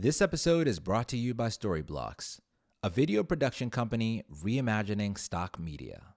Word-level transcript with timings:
This 0.00 0.22
episode 0.22 0.68
is 0.68 0.78
brought 0.78 1.08
to 1.08 1.16
you 1.16 1.34
by 1.34 1.48
Storyblocks, 1.48 2.38
a 2.84 2.88
video 2.88 3.24
production 3.24 3.68
company 3.68 4.22
reimagining 4.32 5.18
stock 5.18 5.58
media. 5.58 6.14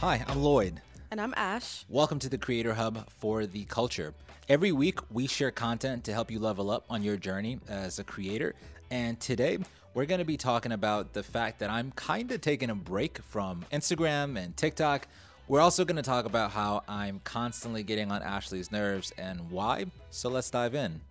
Hi, 0.00 0.22
I'm 0.28 0.42
Lloyd. 0.42 0.82
And 1.10 1.22
I'm 1.22 1.32
Ash. 1.38 1.86
Welcome 1.88 2.18
to 2.18 2.28
the 2.28 2.36
Creator 2.36 2.74
Hub 2.74 3.08
for 3.12 3.46
the 3.46 3.64
culture. 3.64 4.12
Every 4.50 4.72
week, 4.72 4.98
we 5.10 5.26
share 5.26 5.50
content 5.50 6.04
to 6.04 6.12
help 6.12 6.30
you 6.30 6.38
level 6.38 6.70
up 6.70 6.84
on 6.90 7.02
your 7.02 7.16
journey 7.16 7.60
as 7.66 7.98
a 7.98 8.04
creator. 8.04 8.54
And 8.90 9.18
today, 9.18 9.56
we're 9.94 10.06
going 10.06 10.20
to 10.20 10.24
be 10.24 10.36
talking 10.36 10.72
about 10.72 11.12
the 11.12 11.22
fact 11.22 11.58
that 11.58 11.68
I'm 11.68 11.92
kind 11.92 12.30
of 12.32 12.40
taking 12.40 12.70
a 12.70 12.74
break 12.74 13.18
from 13.18 13.64
Instagram 13.70 14.42
and 14.42 14.56
TikTok. 14.56 15.06
We're 15.48 15.60
also 15.60 15.84
going 15.84 15.96
to 15.96 16.02
talk 16.02 16.24
about 16.24 16.52
how 16.52 16.82
I'm 16.88 17.20
constantly 17.24 17.82
getting 17.82 18.10
on 18.10 18.22
Ashley's 18.22 18.72
nerves 18.72 19.12
and 19.18 19.50
why. 19.50 19.86
So 20.10 20.30
let's 20.30 20.50
dive 20.50 20.74
in. 20.74 21.02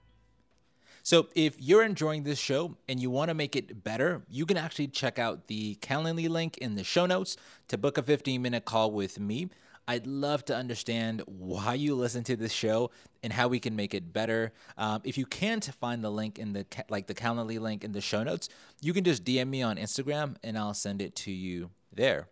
So, 1.04 1.28
if 1.34 1.60
you're 1.60 1.84
enjoying 1.84 2.24
this 2.24 2.38
show 2.38 2.76
and 2.88 3.00
you 3.00 3.10
want 3.10 3.30
to 3.30 3.34
make 3.34 3.56
it 3.56 3.84
better, 3.84 4.22
you 4.30 4.46
can 4.46 4.56
actually 4.56 4.88
check 4.88 5.18
out 5.18 5.48
the 5.48 5.76
Calendly 5.82 6.30
link 6.30 6.60
in 6.60 6.76
the 6.76 6.84
show 6.84 7.08
notes 7.08 7.38
to 7.70 7.78
book 7.78 7.98
a 7.98 8.04
15 8.04 8.40
minute 8.40 8.66
call 8.66 8.92
with 8.92 9.20
me. 9.20 9.50
I'd 9.88 10.08
love 10.08 10.46
to 10.46 10.56
understand 10.56 11.24
why 11.26 11.74
you 11.74 11.96
listen 11.96 12.24
to 12.26 12.36
this 12.36 12.52
show 12.52 12.92
and 13.24 13.34
how 13.34 13.48
we 13.48 13.60
can 13.60 13.76
make 13.76 13.94
it 13.94 14.14
better. 14.14 14.54
Um, 14.78 15.02
if 15.04 15.18
you 15.18 15.26
can't 15.26 15.64
find 15.64 16.04
the 16.04 16.10
link 16.10 16.40
in 16.40 16.54
the 16.54 16.66
like 16.90 17.08
the 17.08 17.16
Calendly 17.16 17.60
link 17.60 17.84
in 17.84 17.92
the 17.92 18.02
show 18.02 18.24
notes, 18.24 18.50
you 18.82 18.94
can 18.94 19.04
just 19.04 19.24
DM 19.24 19.48
me 19.48 19.62
on 19.62 19.78
Instagram 19.78 20.36
and 20.44 20.58
I'll 20.58 20.74
send 20.74 21.02
it 21.02 21.16
to 21.18 21.32
you 21.32 21.72
there. 21.94 22.28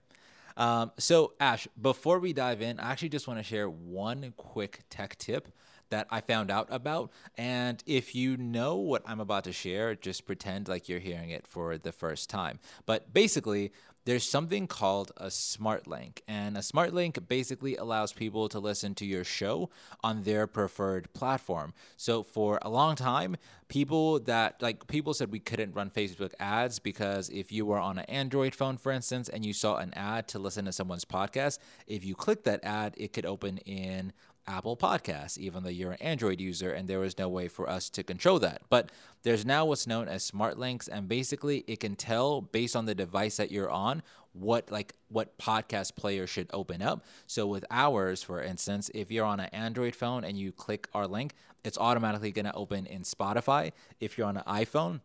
Um, 0.57 0.91
so 0.97 1.33
Ash, 1.39 1.67
before 1.81 2.19
we 2.19 2.33
dive 2.33 2.61
in, 2.61 2.79
I 2.79 2.91
actually 2.91 3.09
just 3.09 3.27
want 3.27 3.39
to 3.39 3.43
share 3.43 3.69
one 3.69 4.33
quick 4.37 4.81
tech 4.89 5.17
tip 5.17 5.47
that 5.89 6.07
I 6.09 6.21
found 6.21 6.51
out 6.51 6.67
about. 6.69 7.11
And 7.37 7.83
if 7.85 8.15
you 8.15 8.37
know 8.37 8.75
what 8.75 9.03
I'm 9.05 9.19
about 9.19 9.43
to 9.45 9.53
share, 9.53 9.95
just 9.95 10.25
pretend 10.25 10.67
like 10.67 10.87
you're 10.87 10.99
hearing 10.99 11.29
it 11.29 11.47
for 11.47 11.77
the 11.77 11.91
first 11.91 12.29
time. 12.29 12.59
But 12.85 13.13
basically, 13.13 13.71
there's 14.09 14.27
something 14.27 14.65
called 14.65 15.11
a 15.17 15.29
smart 15.29 15.85
link 15.85 16.23
and 16.27 16.57
a 16.57 16.63
smart 16.63 16.95
link 16.95 17.27
basically 17.27 17.75
allows 17.75 18.11
people 18.11 18.49
to 18.49 18.57
listen 18.57 18.95
to 18.95 19.05
your 19.05 19.23
show 19.23 19.69
on 20.03 20.23
their 20.23 20.47
preferred 20.47 21.13
platform. 21.13 21.75
So 21.95 22.23
for 22.23 22.57
a 22.63 22.71
long 22.71 22.95
time 22.95 23.37
people 23.69 24.19
that 24.19 24.61
like 24.61 24.85
people 24.87 25.13
said 25.13 25.31
we 25.31 25.39
couldn't 25.39 25.73
run 25.75 25.89
facebook 25.89 26.33
ads 26.39 26.79
because 26.79 27.29
if 27.29 27.51
you 27.51 27.65
were 27.65 27.77
on 27.77 27.99
an 27.99 28.05
android 28.05 28.53
phone 28.53 28.77
for 28.77 28.91
instance 28.91 29.29
and 29.29 29.45
you 29.45 29.53
saw 29.53 29.77
an 29.77 29.93
ad 29.93 30.27
to 30.27 30.39
listen 30.39 30.65
to 30.65 30.71
someone's 30.71 31.05
podcast 31.05 31.59
if 31.87 32.03
you 32.03 32.15
click 32.15 32.43
that 32.43 32.59
ad 32.63 32.93
it 32.97 33.13
could 33.13 33.25
open 33.25 33.59
in 33.59 34.11
Apple 34.47 34.75
Podcasts, 34.75 35.37
even 35.37 35.63
though 35.63 35.69
you're 35.69 35.91
an 35.91 36.01
Android 36.01 36.41
user, 36.41 36.71
and 36.71 36.87
there 36.87 36.99
was 36.99 37.19
no 37.19 37.29
way 37.29 37.47
for 37.47 37.69
us 37.69 37.87
to 37.91 38.03
control 38.03 38.39
that. 38.39 38.63
But 38.67 38.91
there's 39.21 39.45
now 39.45 39.65
what's 39.65 39.85
known 39.85 40.07
as 40.07 40.25
smart 40.25 40.57
links, 40.57 40.87
and 40.87 41.07
basically 41.07 41.63
it 41.67 41.79
can 41.79 41.95
tell 41.95 42.41
based 42.41 42.75
on 42.75 42.85
the 42.85 42.95
device 42.95 43.37
that 43.37 43.51
you're 43.51 43.69
on 43.69 44.01
what 44.33 44.71
like 44.71 44.93
what 45.07 45.37
podcast 45.37 45.95
player 45.95 46.27
should 46.27 46.49
open 46.53 46.81
up. 46.81 47.03
So 47.27 47.47
with 47.47 47.65
ours, 47.71 48.23
for 48.23 48.41
instance, 48.41 48.89
if 48.93 49.11
you're 49.11 49.25
on 49.25 49.39
an 49.39 49.49
Android 49.51 49.95
phone 49.95 50.23
and 50.23 50.37
you 50.37 50.51
click 50.51 50.87
our 50.93 51.07
link, 51.07 51.33
it's 51.63 51.77
automatically 51.77 52.31
going 52.31 52.45
to 52.45 52.53
open 52.53 52.85
in 52.85 53.01
Spotify. 53.01 53.71
If 53.99 54.17
you're 54.17 54.27
on 54.27 54.37
an 54.37 54.43
iPhone, 54.47 55.01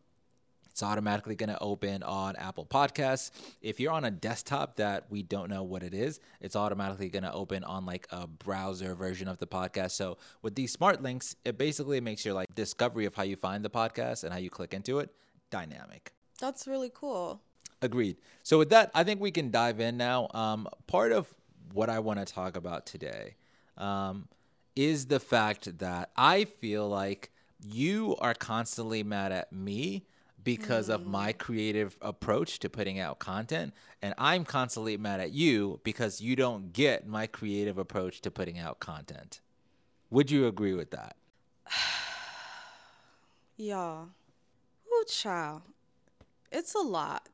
it's 0.75 0.83
automatically 0.83 1.37
going 1.37 1.51
to 1.51 1.59
open 1.61 2.03
on 2.03 2.35
Apple 2.35 2.67
Podcasts. 2.67 3.31
If 3.63 3.79
you're 3.79 3.93
on 3.93 4.05
a 4.05 4.11
desktop 4.11 4.75
that 4.77 5.07
we 5.09 5.23
don't 5.23 5.49
know 5.49 5.63
what 5.63 5.85
it 5.85 5.95
is, 5.95 6.19
it's 6.41 6.57
automatically 6.57 7.09
going 7.09 7.23
to 7.23 7.33
open 7.33 7.63
on 7.63 7.87
like 7.87 8.09
a 8.11 8.27
browser 8.27 8.97
version 8.97 9.29
of 9.29 9.39
the 9.39 9.47
podcast. 9.47 9.93
So 9.93 10.19
with 10.43 10.57
these 10.57 10.73
smart 10.73 11.01
links, 11.01 11.37
it 11.45 11.59
basically 11.59 12.01
makes 12.01 12.25
your 12.25 12.35
like 12.35 12.53
discovery 12.57 13.05
of 13.05 13.15
how 13.15 13.23
you 13.23 13.37
find 13.37 13.65
the 13.65 13.71
podcast 13.71 14.25
and 14.25 14.33
how 14.33 14.39
you 14.41 14.51
click 14.51 14.75
into 14.75 14.99
it 14.99 15.11
dynamic. 15.51 16.13
That's 16.41 16.67
really 16.67 16.91
cool. 16.93 17.41
Agreed. 17.83 18.17
So 18.43 18.59
with 18.59 18.71
that, 18.71 18.91
I 18.95 19.05
think 19.05 19.21
we 19.21 19.31
can 19.31 19.51
dive 19.51 19.81
in 19.81 19.97
now. 19.97 20.29
Um, 20.33 20.69
part 20.87 21.13
of 21.13 21.33
what 21.73 21.91
I 21.91 21.99
want 21.99 22.25
to 22.25 22.25
talk 22.25 22.57
about 22.57 22.87
today 22.87 23.35
um, 23.77 24.29
is 24.77 25.07
the 25.07 25.21
fact 25.21 25.79
that 25.79 26.11
I 26.17 26.45
feel 26.45 26.89
like 26.89 27.31
you 27.63 28.17
are 28.21 28.35
constantly 28.35 29.03
mad 29.03 29.33
at 29.33 29.53
me 29.53 30.07
because 30.45 30.89
mm. 30.89 30.95
of 30.95 31.07
my 31.07 31.33
mm. 31.33 31.39
creative 31.39 31.97
approach 32.01 32.59
to 32.61 32.69
putting 32.69 33.01
out 33.01 33.19
content. 33.19 33.73
And 34.03 34.15
I'm 34.19 34.45
constantly 34.45 34.97
mad 34.97 35.21
at 35.21 35.33
you 35.33 35.81
because 35.83 36.21
you 36.21 36.37
don't 36.37 36.73
get 36.73 37.07
my 37.07 37.27
creative 37.27 37.79
approach 37.79 38.21
to 38.23 38.31
putting 38.31 38.59
out 38.59 38.79
content. 38.79 39.41
Would 40.11 40.31
you 40.31 40.47
agree 40.47 40.75
with 40.75 40.91
that? 40.91 41.17
Y'all. 43.57 44.09
Ooh, 44.87 45.05
child. 45.09 45.63
It's 46.53 46.75
a 46.75 46.81
lot. 46.81 47.29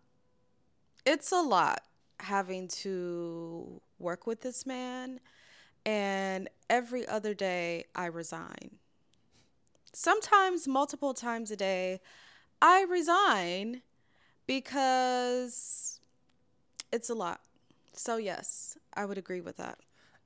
It's 1.06 1.32
a 1.32 1.40
lot 1.40 1.82
having 2.20 2.68
to 2.68 3.80
work 3.98 4.26
with 4.26 4.42
this 4.42 4.66
man. 4.66 5.20
And 5.86 6.48
every 6.68 7.06
other 7.08 7.34
day, 7.34 7.84
I 7.94 8.06
resign. 8.06 8.78
Sometimes 9.92 10.68
multiple 10.68 11.14
times 11.14 11.50
a 11.50 11.56
day, 11.56 12.00
I 12.62 12.82
resign 12.82 13.82
because 14.46 16.00
it's 16.92 17.08
a 17.08 17.14
lot. 17.14 17.40
So, 17.92 18.16
yes, 18.16 18.78
I 18.94 19.04
would 19.04 19.18
agree 19.18 19.40
with 19.40 19.56
that. 19.56 19.78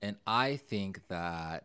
And 0.02 0.16
I 0.26 0.56
think 0.56 1.06
that 1.08 1.64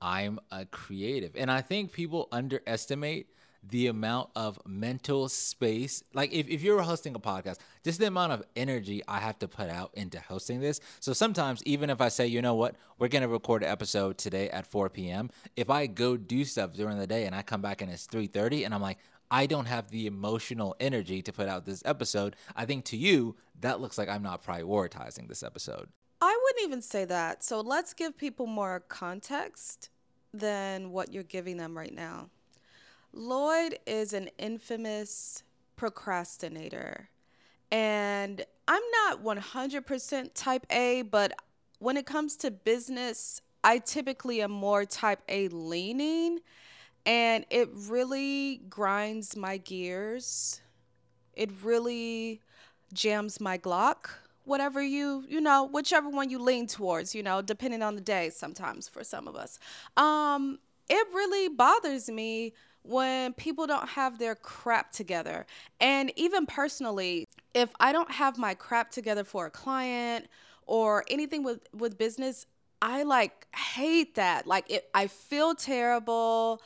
I'm 0.00 0.40
a 0.50 0.66
creative. 0.66 1.32
And 1.36 1.50
I 1.50 1.60
think 1.60 1.92
people 1.92 2.28
underestimate 2.32 3.28
the 3.62 3.86
amount 3.86 4.30
of 4.34 4.58
mental 4.66 5.28
space. 5.28 6.02
Like, 6.12 6.32
if, 6.32 6.48
if 6.48 6.62
you're 6.62 6.82
hosting 6.82 7.14
a 7.14 7.20
podcast, 7.20 7.58
just 7.84 8.00
the 8.00 8.06
amount 8.06 8.32
of 8.32 8.42
energy 8.56 9.02
I 9.06 9.20
have 9.20 9.38
to 9.40 9.48
put 9.48 9.68
out 9.68 9.90
into 9.94 10.20
hosting 10.20 10.60
this. 10.60 10.80
So 11.00 11.12
sometimes, 11.12 11.62
even 11.64 11.90
if 11.90 12.00
I 12.00 12.08
say, 12.08 12.26
you 12.26 12.42
know 12.42 12.54
what, 12.54 12.76
we're 12.98 13.08
to 13.08 13.28
record 13.28 13.62
an 13.62 13.70
episode 13.70 14.18
today 14.18 14.50
at 14.50 14.66
4 14.66 14.88
p.m., 14.90 15.30
if 15.56 15.70
I 15.70 15.86
go 15.86 16.16
do 16.16 16.44
stuff 16.44 16.72
during 16.72 16.98
the 16.98 17.06
day 17.06 17.26
and 17.26 17.34
I 17.34 17.42
come 17.42 17.62
back 17.62 17.82
and 17.82 17.90
it's 17.90 18.06
3.30 18.06 18.64
and 18.64 18.74
I'm 18.74 18.82
like, 18.82 18.98
I 19.30 19.46
don't 19.46 19.64
have 19.64 19.90
the 19.90 20.06
emotional 20.06 20.76
energy 20.78 21.22
to 21.22 21.32
put 21.32 21.48
out 21.48 21.64
this 21.64 21.82
episode. 21.86 22.36
I 22.54 22.66
think 22.66 22.84
to 22.86 22.96
you, 22.96 23.36
that 23.60 23.80
looks 23.80 23.96
like 23.96 24.08
I'm 24.08 24.22
not 24.22 24.44
prioritizing 24.44 25.26
this 25.28 25.42
episode. 25.42 25.88
I 26.20 26.38
wouldn't 26.42 26.64
even 26.64 26.82
say 26.82 27.04
that. 27.06 27.42
So 27.42 27.60
let's 27.60 27.94
give 27.94 28.16
people 28.16 28.46
more 28.46 28.80
context 28.88 29.88
than 30.34 30.90
what 30.92 31.12
you're 31.12 31.22
giving 31.22 31.56
them 31.56 31.76
right 31.76 31.94
now. 31.94 32.28
Lloyd 33.12 33.78
is 33.86 34.12
an 34.12 34.30
infamous 34.38 35.42
procrastinator. 35.76 37.08
And 37.70 38.44
I'm 38.68 38.82
not 39.06 39.22
100% 39.22 40.30
type 40.34 40.66
A, 40.70 41.02
but 41.02 41.32
when 41.78 41.96
it 41.96 42.06
comes 42.06 42.36
to 42.36 42.50
business, 42.50 43.40
I 43.64 43.78
typically 43.78 44.42
am 44.42 44.50
more 44.50 44.84
type 44.84 45.20
A 45.28 45.48
leaning 45.48 46.40
and 47.04 47.44
it 47.50 47.68
really 47.88 48.60
grinds 48.68 49.36
my 49.36 49.56
gears. 49.56 50.60
It 51.34 51.50
really 51.62 52.40
jams 52.92 53.40
my 53.40 53.58
Glock. 53.58 54.10
Whatever 54.44 54.82
you, 54.82 55.24
you 55.28 55.40
know, 55.40 55.64
whichever 55.64 56.08
one 56.08 56.30
you 56.30 56.38
lean 56.38 56.66
towards, 56.66 57.14
you 57.14 57.22
know, 57.22 57.42
depending 57.42 57.82
on 57.82 57.94
the 57.94 58.00
day 58.00 58.30
sometimes 58.30 58.88
for 58.88 59.04
some 59.04 59.28
of 59.28 59.36
us. 59.36 59.58
Um, 59.96 60.58
it 60.88 61.06
really 61.12 61.48
bothers 61.48 62.10
me 62.10 62.52
when 62.82 63.32
people 63.34 63.66
don't 63.66 63.88
have 63.90 64.18
their 64.18 64.34
crap 64.34 64.92
together. 64.92 65.46
And 65.80 66.12
even 66.16 66.46
personally, 66.46 67.26
if 67.54 67.70
I 67.78 67.92
don't 67.92 68.10
have 68.10 68.38
my 68.38 68.54
crap 68.54 68.90
together 68.90 69.24
for 69.24 69.46
a 69.46 69.50
client 69.50 70.26
or 70.66 71.04
anything 71.08 71.42
with 71.42 71.60
with 71.72 71.98
business, 71.98 72.46
I 72.80 73.04
like 73.04 73.46
hate 73.54 74.14
that. 74.16 74.46
Like 74.46 74.70
it 74.70 74.88
I 74.94 75.06
feel 75.06 75.54
terrible 75.54 76.62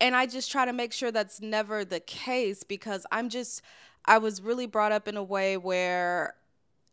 and 0.00 0.14
I 0.14 0.26
just 0.26 0.50
try 0.50 0.64
to 0.64 0.72
make 0.72 0.92
sure 0.92 1.10
that's 1.10 1.40
never 1.40 1.84
the 1.84 2.00
case 2.00 2.62
because 2.62 3.04
I'm 3.12 3.28
just 3.28 3.62
I 4.04 4.18
was 4.18 4.40
really 4.40 4.66
brought 4.66 4.92
up 4.92 5.08
in 5.08 5.16
a 5.16 5.22
way 5.22 5.56
where 5.56 6.34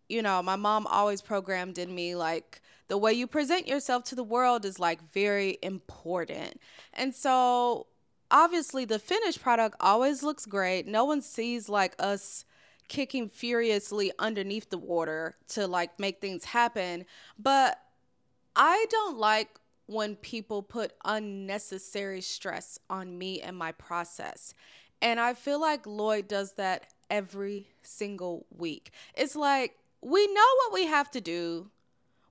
you 0.08 0.22
know, 0.22 0.42
my 0.44 0.56
mom 0.56 0.86
always 0.88 1.22
programmed 1.22 1.78
in 1.78 1.94
me 1.94 2.16
like 2.16 2.62
the 2.88 2.98
way 2.98 3.12
you 3.14 3.26
present 3.26 3.68
yourself 3.68 4.04
to 4.04 4.16
the 4.16 4.24
world 4.24 4.66
is 4.66 4.80
like 4.80 5.02
very 5.12 5.58
important. 5.64 6.60
And 6.94 7.16
so 7.16 7.88
obviously 8.36 8.84
the 8.84 9.00
finished 9.00 9.42
product 9.42 9.78
always 9.80 10.22
looks 10.22 10.46
great. 10.46 10.86
No 10.86 11.06
one 11.06 11.22
sees 11.22 11.70
like 11.70 11.96
us 11.98 12.44
kicking 12.90 13.30
furiously 13.30 14.12
underneath 14.20 14.70
the 14.70 14.78
water 14.78 15.38
to 15.48 15.66
like 15.66 15.98
make 16.00 16.20
things 16.20 16.44
happen, 16.44 17.06
but 17.40 17.80
I 18.56 18.86
don't 18.90 19.18
like 19.18 19.58
when 19.86 20.18
people 20.18 20.62
put 20.62 20.92
unnecessary 21.06 22.20
stress 22.20 22.78
on 22.90 23.18
me 23.18 23.42
and 23.42 23.58
my 23.58 23.72
process. 23.72 24.54
And 25.02 25.20
I 25.20 25.34
feel 25.34 25.62
like 25.62 25.88
Lloyd 25.88 26.28
does 26.28 26.54
that 26.54 26.88
every 27.10 27.70
single 27.84 28.46
week. 28.56 28.92
It's 29.16 29.36
like 29.36 29.78
we 30.02 30.28
know 30.28 30.48
what 30.64 30.74
we 30.74 30.88
have 30.88 31.10
to 31.12 31.22
do. 31.22 31.72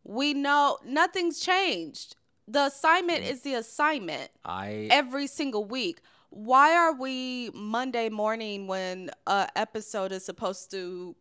We 0.05 0.35
know 0.35 0.77
nothing's 0.85 1.41
changed. 1.41 2.17
The 2.47 2.67
assignment 2.67 3.25
is 3.25 3.43
the 3.43 3.55
assignment 3.55 4.31
I 4.45 4.89
every 4.91 5.27
single 5.27 5.65
week. 5.65 6.01
Why 6.31 6.75
are 6.75 6.93
we 6.93 7.51
Monday 7.55 8.09
morning 8.09 8.67
when 8.67 9.11
a 9.27 9.49
episode 9.57 10.13
is 10.13 10.25
supposed 10.25 10.71
to 10.73 11.17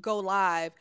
go 0.00 0.18
live? 0.18 0.72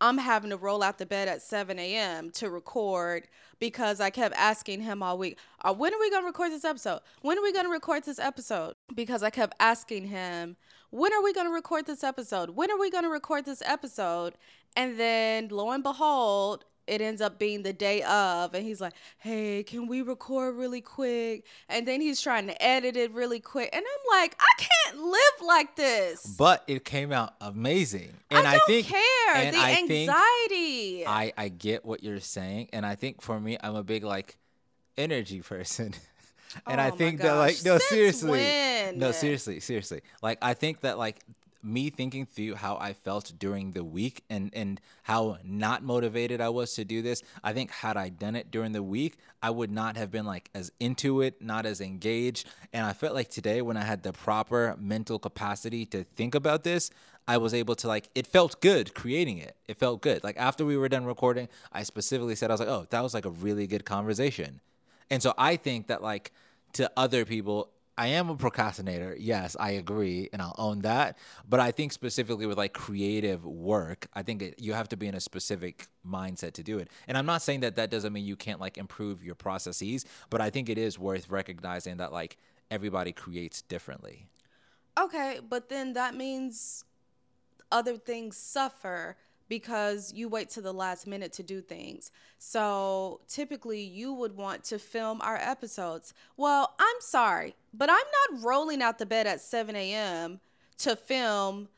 I'm 0.00 0.18
having 0.18 0.50
to 0.50 0.56
roll 0.56 0.82
out 0.82 0.98
the 0.98 1.06
bed 1.06 1.28
at 1.28 1.42
7 1.42 1.78
a.m. 1.78 2.30
to 2.32 2.50
record 2.50 3.26
because 3.58 4.00
I 4.00 4.10
kept 4.10 4.34
asking 4.36 4.82
him 4.82 5.02
all 5.02 5.18
week, 5.18 5.38
uh, 5.62 5.74
when 5.74 5.92
are 5.92 5.98
we 5.98 6.08
going 6.10 6.22
to 6.22 6.26
record 6.26 6.52
this 6.52 6.64
episode? 6.64 7.00
When 7.22 7.36
are 7.36 7.42
we 7.42 7.52
going 7.52 7.64
to 7.64 7.70
record 7.70 8.04
this 8.04 8.20
episode? 8.20 8.74
Because 8.94 9.24
I 9.24 9.30
kept 9.30 9.54
asking 9.58 10.06
him, 10.06 10.56
when 10.90 11.12
are 11.12 11.22
we 11.22 11.32
going 11.32 11.48
to 11.48 11.52
record 11.52 11.86
this 11.86 12.04
episode? 12.04 12.50
When 12.50 12.70
are 12.70 12.78
we 12.78 12.90
going 12.90 13.04
to 13.04 13.10
record 13.10 13.44
this 13.44 13.62
episode? 13.66 14.34
And 14.76 14.98
then 14.98 15.48
lo 15.48 15.70
and 15.70 15.82
behold, 15.82 16.64
it 16.88 17.00
ends 17.00 17.20
up 17.20 17.38
being 17.38 17.62
the 17.62 17.72
day 17.72 18.02
of 18.02 18.54
and 18.54 18.64
he's 18.64 18.80
like 18.80 18.94
hey 19.18 19.62
can 19.62 19.86
we 19.86 20.02
record 20.02 20.56
really 20.56 20.80
quick? 20.80 21.44
And 21.68 21.86
then 21.86 22.00
he's 22.00 22.20
trying 22.20 22.46
to 22.46 22.62
edit 22.62 22.96
it 22.96 23.12
really 23.12 23.40
quick 23.40 23.68
and 23.72 23.84
i'm 23.84 24.20
like 24.20 24.36
i 24.40 24.62
can't 24.62 24.98
live 25.02 25.46
like 25.46 25.76
this. 25.76 26.26
But 26.38 26.64
it 26.66 26.84
came 26.84 27.12
out 27.12 27.34
amazing. 27.40 28.14
And 28.30 28.46
I 28.46 28.52
I, 28.52 28.56
don't 28.58 28.66
think 28.66 28.86
care. 28.86 29.34
and 29.34 29.54
the 29.56 29.60
I 29.60 29.74
think 29.74 29.90
anxiety. 29.90 31.06
I 31.06 31.32
I 31.36 31.48
get 31.48 31.84
what 31.84 32.02
you're 32.02 32.20
saying, 32.20 32.68
and 32.72 32.84
I 32.84 32.94
think 32.94 33.20
for 33.22 33.38
me, 33.40 33.56
I'm 33.62 33.74
a 33.74 33.82
big 33.82 34.04
like 34.04 34.36
energy 34.96 35.40
person, 35.52 35.94
and 36.66 36.80
Oh 36.80 36.84
I 36.84 36.90
think 36.90 37.20
that 37.20 37.34
like 37.34 37.56
no 37.64 37.78
since 37.78 37.84
seriously, 37.84 38.30
when? 38.30 38.98
no 38.98 39.12
seriously, 39.12 39.60
seriously, 39.60 40.02
like 40.22 40.38
I 40.42 40.54
think 40.54 40.80
that 40.80 40.98
like 40.98 41.20
me 41.62 41.90
thinking 41.90 42.26
through 42.26 42.54
how 42.54 42.76
I 42.76 42.92
felt 42.92 43.32
during 43.38 43.72
the 43.72 43.84
week 43.84 44.22
and 44.30 44.50
and 44.54 44.80
how 45.02 45.38
not 45.42 45.82
motivated 45.82 46.40
I 46.40 46.48
was 46.48 46.74
to 46.74 46.84
do 46.84 47.02
this, 47.02 47.22
I 47.42 47.52
think 47.52 47.70
had 47.70 47.96
I 47.96 48.08
done 48.08 48.36
it 48.36 48.50
during 48.50 48.72
the 48.72 48.82
week, 48.82 49.16
I 49.42 49.50
would 49.50 49.70
not 49.70 49.96
have 49.96 50.10
been 50.10 50.24
like 50.24 50.50
as 50.54 50.70
into 50.80 51.20
it, 51.20 51.42
not 51.42 51.66
as 51.66 51.80
engaged, 51.80 52.48
and 52.72 52.86
I 52.86 52.92
felt 52.92 53.14
like 53.14 53.28
today 53.28 53.62
when 53.62 53.76
I 53.76 53.84
had 53.84 54.02
the 54.02 54.12
proper 54.12 54.76
mental 54.78 55.18
capacity 55.18 55.84
to 55.86 56.04
think 56.04 56.34
about 56.34 56.64
this, 56.64 56.90
I 57.26 57.36
was 57.36 57.52
able 57.52 57.74
to 57.76 57.88
like 57.88 58.08
it 58.14 58.26
felt 58.26 58.60
good 58.60 58.94
creating 58.94 59.38
it. 59.38 59.56
It 59.66 59.78
felt 59.78 60.00
good. 60.00 60.24
Like 60.24 60.36
after 60.38 60.64
we 60.64 60.76
were 60.76 60.88
done 60.88 61.04
recording, 61.04 61.48
I 61.72 61.82
specifically 61.82 62.34
said 62.34 62.50
I 62.50 62.54
was 62.54 62.60
like, 62.60 62.68
"Oh, 62.68 62.86
that 62.90 63.02
was 63.02 63.14
like 63.14 63.26
a 63.26 63.30
really 63.30 63.66
good 63.66 63.84
conversation." 63.84 64.60
And 65.10 65.22
so 65.22 65.34
I 65.36 65.56
think 65.56 65.88
that 65.88 66.02
like 66.02 66.32
to 66.74 66.90
other 66.96 67.24
people, 67.24 67.70
I 67.98 68.06
am 68.08 68.30
a 68.30 68.36
procrastinator. 68.36 69.16
Yes, 69.18 69.56
I 69.60 69.72
agree 69.72 70.30
and 70.32 70.40
I'll 70.40 70.54
own 70.56 70.80
that. 70.82 71.18
But 71.48 71.60
I 71.60 71.72
think 71.72 71.92
specifically 71.92 72.46
with 72.46 72.56
like 72.56 72.72
creative 72.72 73.44
work, 73.44 74.06
I 74.14 74.22
think 74.22 74.40
it, 74.42 74.54
you 74.60 74.72
have 74.72 74.88
to 74.90 74.96
be 74.96 75.08
in 75.08 75.14
a 75.16 75.20
specific 75.20 75.88
mindset 76.06 76.52
to 76.54 76.62
do 76.62 76.78
it. 76.78 76.88
And 77.08 77.18
I'm 77.18 77.26
not 77.26 77.42
saying 77.42 77.60
that 77.60 77.76
that 77.76 77.90
doesn't 77.90 78.12
mean 78.12 78.24
you 78.24 78.36
can't 78.36 78.60
like 78.60 78.78
improve 78.78 79.22
your 79.24 79.34
processes, 79.34 80.06
but 80.30 80.40
I 80.40 80.50
think 80.50 80.70
it 80.70 80.78
is 80.78 80.98
worth 80.98 81.28
recognizing 81.28 81.98
that 81.98 82.12
like 82.12 82.38
everybody 82.70 83.12
creates 83.12 83.62
differently. 83.62 84.28
okay 84.98 85.40
but 85.48 85.68
then 85.68 85.92
that 85.94 86.14
means 86.14 86.84
other 87.70 87.96
things 87.96 88.36
suffer 88.36 89.16
because 89.48 90.12
you 90.12 90.28
wait 90.28 90.50
to 90.50 90.60
the 90.60 90.72
last 90.72 91.06
minute 91.06 91.32
to 91.34 91.42
do 91.42 91.60
things. 91.60 92.10
So 92.38 93.20
typically 93.28 93.80
you 93.80 94.12
would 94.12 94.36
want 94.36 94.64
to 94.64 94.78
film 94.78 95.20
our 95.22 95.36
episodes. 95.36 96.12
Well, 96.36 96.74
I'm 96.78 97.00
sorry, 97.00 97.54
but 97.72 97.90
I'm 97.90 97.96
not 97.96 98.44
rolling 98.44 98.82
out 98.82 98.98
the 98.98 99.06
bed 99.06 99.26
at 99.26 99.40
7 99.40 99.74
a.m. 99.74 100.40
to 100.78 100.96
film, 100.96 101.68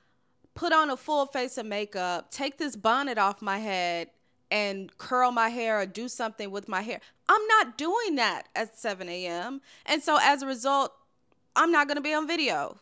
put 0.54 0.72
on 0.72 0.90
a 0.90 0.96
full 0.96 1.26
face 1.26 1.56
of 1.58 1.66
makeup, 1.66 2.30
take 2.30 2.58
this 2.58 2.76
bonnet 2.76 3.18
off 3.18 3.40
my 3.40 3.58
head, 3.58 4.08
and 4.50 4.96
curl 4.98 5.30
my 5.30 5.48
hair 5.48 5.80
or 5.80 5.86
do 5.86 6.08
something 6.08 6.50
with 6.50 6.68
my 6.68 6.82
hair. 6.82 7.00
I'm 7.28 7.46
not 7.46 7.78
doing 7.78 8.16
that 8.16 8.48
at 8.56 8.76
7 8.76 9.08
a.m. 9.08 9.60
And 9.86 10.02
so 10.02 10.18
as 10.20 10.42
a 10.42 10.46
result, 10.46 10.92
I'm 11.54 11.70
not 11.70 11.86
going 11.86 11.96
to 11.96 12.02
be 12.02 12.12
on 12.12 12.26
video. 12.26 12.78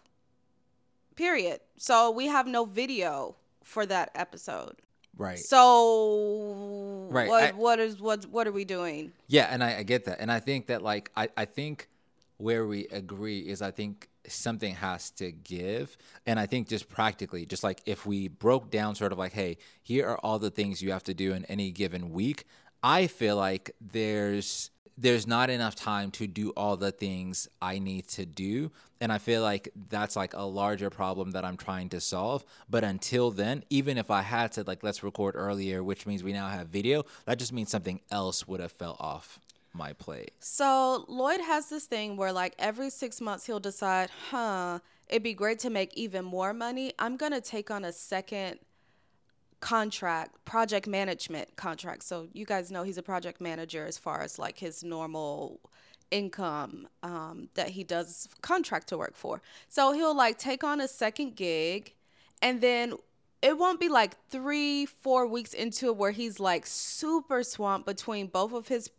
Period. 1.14 1.60
So 1.76 2.10
we 2.10 2.26
have 2.26 2.46
no 2.46 2.64
video 2.64 3.36
for 3.68 3.84
that 3.86 4.10
episode. 4.14 4.76
Right. 5.16 5.38
So 5.38 7.08
Right, 7.10 7.28
what 7.28 7.42
I- 7.42 7.52
what 7.52 7.78
is 7.78 8.00
what 8.00 8.24
what 8.26 8.46
are 8.46 8.52
we 8.52 8.64
doing? 8.64 9.12
Yeah, 9.26 9.48
and 9.50 9.62
I, 9.62 9.78
I 9.78 9.82
get 9.82 10.04
that. 10.06 10.20
And 10.20 10.30
I 10.30 10.40
think 10.40 10.66
that 10.66 10.82
like 10.82 11.10
I, 11.16 11.28
I 11.36 11.44
think 11.44 11.88
where 12.36 12.66
we 12.66 12.86
agree 12.88 13.40
is 13.40 13.60
I 13.62 13.70
think 13.72 14.08
something 14.28 14.74
has 14.76 15.10
to 15.12 15.32
give. 15.32 15.96
And 16.26 16.38
I 16.38 16.46
think 16.46 16.68
just 16.68 16.88
practically, 16.88 17.46
just 17.46 17.64
like 17.64 17.80
if 17.86 18.06
we 18.06 18.28
broke 18.28 18.70
down 18.70 18.94
sort 18.94 19.12
of 19.12 19.18
like, 19.18 19.32
hey, 19.32 19.58
here 19.82 20.06
are 20.08 20.18
all 20.22 20.38
the 20.38 20.50
things 20.50 20.80
you 20.82 20.92
have 20.92 21.04
to 21.04 21.14
do 21.14 21.32
in 21.32 21.44
any 21.46 21.70
given 21.72 22.10
week, 22.10 22.44
I 22.82 23.06
feel 23.08 23.36
like 23.36 23.72
there's 23.80 24.70
there's 25.00 25.26
not 25.28 25.48
enough 25.48 25.76
time 25.76 26.10
to 26.10 26.26
do 26.26 26.50
all 26.50 26.76
the 26.76 26.90
things 26.90 27.48
I 27.62 27.78
need 27.78 28.08
to 28.08 28.26
do. 28.26 28.72
And 29.00 29.12
I 29.12 29.18
feel 29.18 29.42
like 29.42 29.68
that's 29.88 30.16
like 30.16 30.34
a 30.34 30.42
larger 30.42 30.90
problem 30.90 31.30
that 31.30 31.44
I'm 31.44 31.56
trying 31.56 31.88
to 31.90 32.00
solve. 32.00 32.44
But 32.68 32.82
until 32.82 33.30
then, 33.30 33.62
even 33.70 33.96
if 33.96 34.10
I 34.10 34.22
had 34.22 34.54
said 34.54 34.66
like 34.66 34.82
let's 34.82 35.04
record 35.04 35.36
earlier, 35.36 35.84
which 35.84 36.04
means 36.04 36.24
we 36.24 36.32
now 36.32 36.48
have 36.48 36.68
video, 36.68 37.04
that 37.26 37.38
just 37.38 37.52
means 37.52 37.70
something 37.70 38.00
else 38.10 38.48
would 38.48 38.58
have 38.58 38.72
fell 38.72 38.96
off 38.98 39.38
my 39.72 39.92
plate. 39.92 40.32
So 40.40 41.04
Lloyd 41.06 41.40
has 41.42 41.68
this 41.68 41.84
thing 41.84 42.16
where 42.16 42.32
like 42.32 42.54
every 42.58 42.90
six 42.90 43.20
months 43.20 43.46
he'll 43.46 43.60
decide, 43.60 44.10
huh, 44.30 44.80
it'd 45.08 45.22
be 45.22 45.34
great 45.34 45.60
to 45.60 45.70
make 45.70 45.96
even 45.96 46.24
more 46.24 46.52
money. 46.52 46.92
I'm 46.98 47.16
gonna 47.16 47.40
take 47.40 47.70
on 47.70 47.84
a 47.84 47.92
second 47.92 48.58
contract, 49.60 50.44
project 50.44 50.86
management 50.86 51.56
contract. 51.56 52.04
So 52.04 52.28
you 52.32 52.44
guys 52.44 52.70
know 52.70 52.82
he's 52.82 52.98
a 52.98 53.02
project 53.02 53.40
manager 53.40 53.86
as 53.86 53.98
far 53.98 54.22
as 54.22 54.38
like 54.38 54.58
his 54.58 54.84
normal 54.84 55.60
income 56.10 56.88
um, 57.02 57.48
that 57.54 57.70
he 57.70 57.84
does 57.84 58.28
contract 58.40 58.88
to 58.88 58.98
work 58.98 59.16
for. 59.16 59.42
So 59.68 59.92
he'll 59.92 60.16
like 60.16 60.38
take 60.38 60.64
on 60.64 60.80
a 60.80 60.88
second 60.88 61.36
gig 61.36 61.94
and 62.40 62.60
then 62.60 62.94
it 63.42 63.56
won't 63.56 63.78
be 63.78 63.88
like 63.88 64.16
three, 64.30 64.86
four 64.86 65.26
weeks 65.26 65.54
into 65.54 65.86
it 65.86 65.96
where 65.96 66.10
he's 66.10 66.40
like 66.40 66.66
super 66.66 67.42
swamped 67.42 67.86
between 67.86 68.26
both 68.26 68.52
of 68.52 68.68
his 68.68 68.90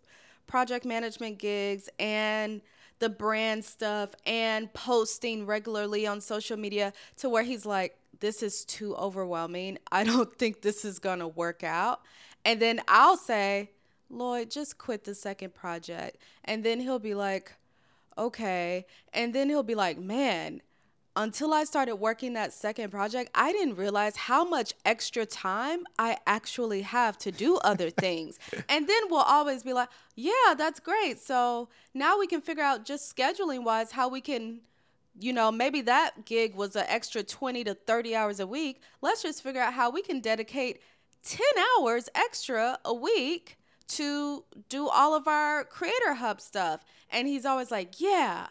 project 0.47 0.85
management 0.85 1.37
gigs 1.37 1.89
and 1.99 2.61
the 2.99 3.09
brand 3.09 3.63
stuff 3.63 4.09
and 4.25 4.73
posting 4.73 5.45
regularly 5.45 6.05
on 6.05 6.21
social 6.21 6.57
media 6.57 6.93
to 7.17 7.29
where 7.29 7.43
he's 7.43 7.65
like, 7.65 7.97
this 8.19 8.43
is 8.43 8.65
too 8.65 8.95
overwhelming. 8.95 9.77
I 9.91 10.03
don't 10.03 10.33
think 10.39 10.61
this 10.61 10.85
is 10.85 10.99
going 10.99 11.19
to 11.19 11.27
work 11.27 11.63
out. 11.63 12.01
And 12.45 12.61
then 12.61 12.81
I'll 12.87 13.17
say, 13.17 13.71
Lloyd, 14.09 14.49
just 14.49 14.77
quit 14.77 15.03
the 15.03 15.15
second 15.15 15.53
project. 15.53 16.17
And 16.45 16.63
then 16.63 16.79
he'll 16.79 16.99
be 16.99 17.13
like, 17.13 17.53
okay. 18.17 18.85
And 19.13 19.33
then 19.33 19.49
he'll 19.49 19.63
be 19.63 19.75
like, 19.75 19.99
man, 19.99 20.61
until 21.15 21.53
I 21.53 21.63
started 21.63 21.97
working 21.97 22.33
that 22.33 22.53
second 22.53 22.91
project, 22.91 23.31
I 23.35 23.51
didn't 23.51 23.75
realize 23.75 24.15
how 24.15 24.45
much 24.45 24.73
extra 24.85 25.25
time 25.25 25.83
I 25.97 26.17
actually 26.25 26.83
have 26.83 27.17
to 27.19 27.31
do 27.31 27.57
other 27.57 27.89
things. 28.05 28.39
and 28.69 28.87
then 28.87 29.01
we'll 29.09 29.19
always 29.21 29.63
be 29.63 29.73
like, 29.73 29.89
yeah, 30.15 30.53
that's 30.57 30.79
great. 30.79 31.19
So 31.19 31.69
now 31.93 32.17
we 32.17 32.27
can 32.27 32.41
figure 32.41 32.63
out 32.63 32.85
just 32.85 33.15
scheduling 33.15 33.63
wise 33.63 33.91
how 33.91 34.07
we 34.07 34.21
can, 34.21 34.61
you 35.19 35.33
know, 35.33 35.51
maybe 35.51 35.81
that 35.81 36.25
gig 36.25 36.55
was 36.55 36.75
an 36.75 36.85
extra 36.87 37.23
20 37.23 37.63
to 37.65 37.73
30 37.73 38.15
hours 38.15 38.39
a 38.39 38.47
week. 38.47 38.81
Let's 39.01 39.21
just 39.21 39.43
figure 39.43 39.61
out 39.61 39.73
how 39.73 39.89
we 39.89 40.01
can 40.01 40.19
dedicate 40.19 40.81
10 41.23 41.39
hours 41.79 42.09
extra 42.15 42.79
a 42.85 42.93
week 42.93 43.57
to 43.89 44.43
do 44.69 44.87
all 44.87 45.15
of 45.15 45.27
our 45.27 45.63
creator 45.63 46.13
hub 46.15 46.39
stuff. 46.39 46.81
And 47.09 47.27
he's 47.27 47.45
always 47.45 47.71
like, 47.71 47.99
yeah. 47.99 48.47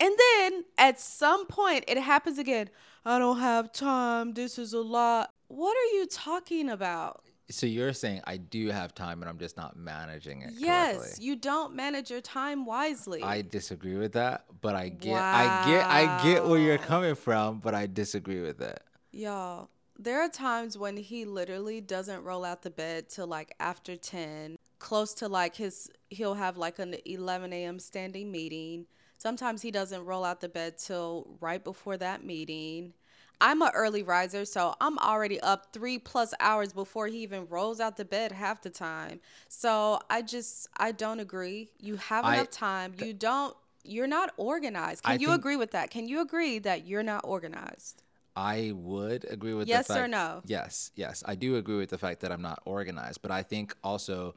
And 0.00 0.14
then 0.18 0.64
at 0.76 1.00
some 1.00 1.46
point 1.46 1.84
it 1.86 1.98
happens 1.98 2.38
again. 2.38 2.70
I 3.04 3.18
don't 3.18 3.40
have 3.40 3.72
time. 3.72 4.34
This 4.34 4.58
is 4.58 4.72
a 4.72 4.80
lot. 4.80 5.32
What 5.48 5.76
are 5.76 5.96
you 5.96 6.06
talking 6.06 6.68
about? 6.68 7.22
So 7.50 7.66
you're 7.66 7.94
saying 7.94 8.20
I 8.24 8.36
do 8.36 8.68
have 8.68 8.94
time 8.94 9.22
and 9.22 9.28
I'm 9.28 9.38
just 9.38 9.56
not 9.56 9.76
managing 9.76 10.42
it 10.42 10.50
Yes, 10.56 10.96
correctly. 10.96 11.24
you 11.24 11.36
don't 11.36 11.74
manage 11.74 12.10
your 12.10 12.20
time 12.20 12.66
wisely. 12.66 13.22
I 13.22 13.40
disagree 13.42 13.96
with 13.96 14.12
that, 14.12 14.44
but 14.60 14.74
I 14.76 14.90
get 14.90 15.22
I 15.22 15.64
get 15.66 15.86
I 15.86 16.22
get 16.22 16.44
where 16.46 16.58
you're 16.58 16.76
coming 16.78 17.14
from, 17.14 17.60
but 17.60 17.74
I 17.74 17.86
disagree 17.86 18.42
with 18.42 18.60
it. 18.60 18.82
Y'all, 19.12 19.70
there 19.98 20.20
are 20.22 20.28
times 20.28 20.76
when 20.76 20.96
he 20.98 21.24
literally 21.24 21.80
doesn't 21.80 22.22
roll 22.22 22.44
out 22.44 22.62
the 22.62 22.70
bed 22.70 23.08
till 23.08 23.26
like 23.26 23.54
after 23.58 23.96
10, 23.96 24.56
close 24.78 25.14
to 25.14 25.26
like 25.28 25.56
his, 25.56 25.90
he'll 26.10 26.34
have 26.34 26.58
like 26.58 26.78
an 26.78 26.96
11 27.06 27.52
a.m. 27.54 27.78
standing 27.78 28.30
meeting. 28.30 28.84
Sometimes 29.16 29.62
he 29.62 29.70
doesn't 29.70 30.04
roll 30.04 30.22
out 30.24 30.40
the 30.40 30.48
bed 30.48 30.78
till 30.78 31.38
right 31.40 31.64
before 31.64 31.96
that 31.96 32.22
meeting. 32.24 32.92
I'm 33.40 33.62
an 33.62 33.70
early 33.74 34.02
riser, 34.02 34.44
so 34.44 34.74
I'm 34.80 34.98
already 34.98 35.40
up 35.40 35.72
three 35.72 35.98
plus 35.98 36.34
hours 36.40 36.72
before 36.72 37.06
he 37.06 37.18
even 37.18 37.46
rolls 37.48 37.80
out 37.80 37.96
the 37.96 38.04
bed 38.04 38.32
half 38.32 38.62
the 38.62 38.70
time. 38.70 39.20
So 39.48 40.00
I 40.10 40.22
just, 40.22 40.68
I 40.76 40.92
don't 40.92 41.20
agree. 41.20 41.70
You 41.78 41.96
have 41.96 42.24
I- 42.24 42.34
enough 42.34 42.50
time. 42.50 42.94
You 42.98 43.12
don't, 43.12 43.56
you're 43.84 44.08
not 44.08 44.32
organized. 44.36 45.04
Can 45.04 45.14
I 45.14 45.16
you 45.16 45.32
agree 45.32 45.56
with 45.56 45.70
that? 45.70 45.90
Can 45.90 46.08
you 46.08 46.20
agree 46.20 46.58
that 46.60 46.86
you're 46.86 47.02
not 47.02 47.22
organized? 47.24 48.02
I 48.34 48.72
would 48.74 49.24
agree 49.28 49.54
with 49.54 49.66
Yes 49.66 49.88
the 49.88 49.94
fact, 49.94 50.04
or 50.04 50.08
no? 50.08 50.42
Yes, 50.46 50.92
yes, 50.94 51.24
I 51.26 51.34
do 51.34 51.56
agree 51.56 51.76
with 51.76 51.90
the 51.90 51.98
fact 51.98 52.20
that 52.20 52.30
I'm 52.30 52.42
not 52.42 52.60
organized, 52.64 53.20
but 53.20 53.32
I 53.32 53.42
think 53.42 53.74
also 53.82 54.36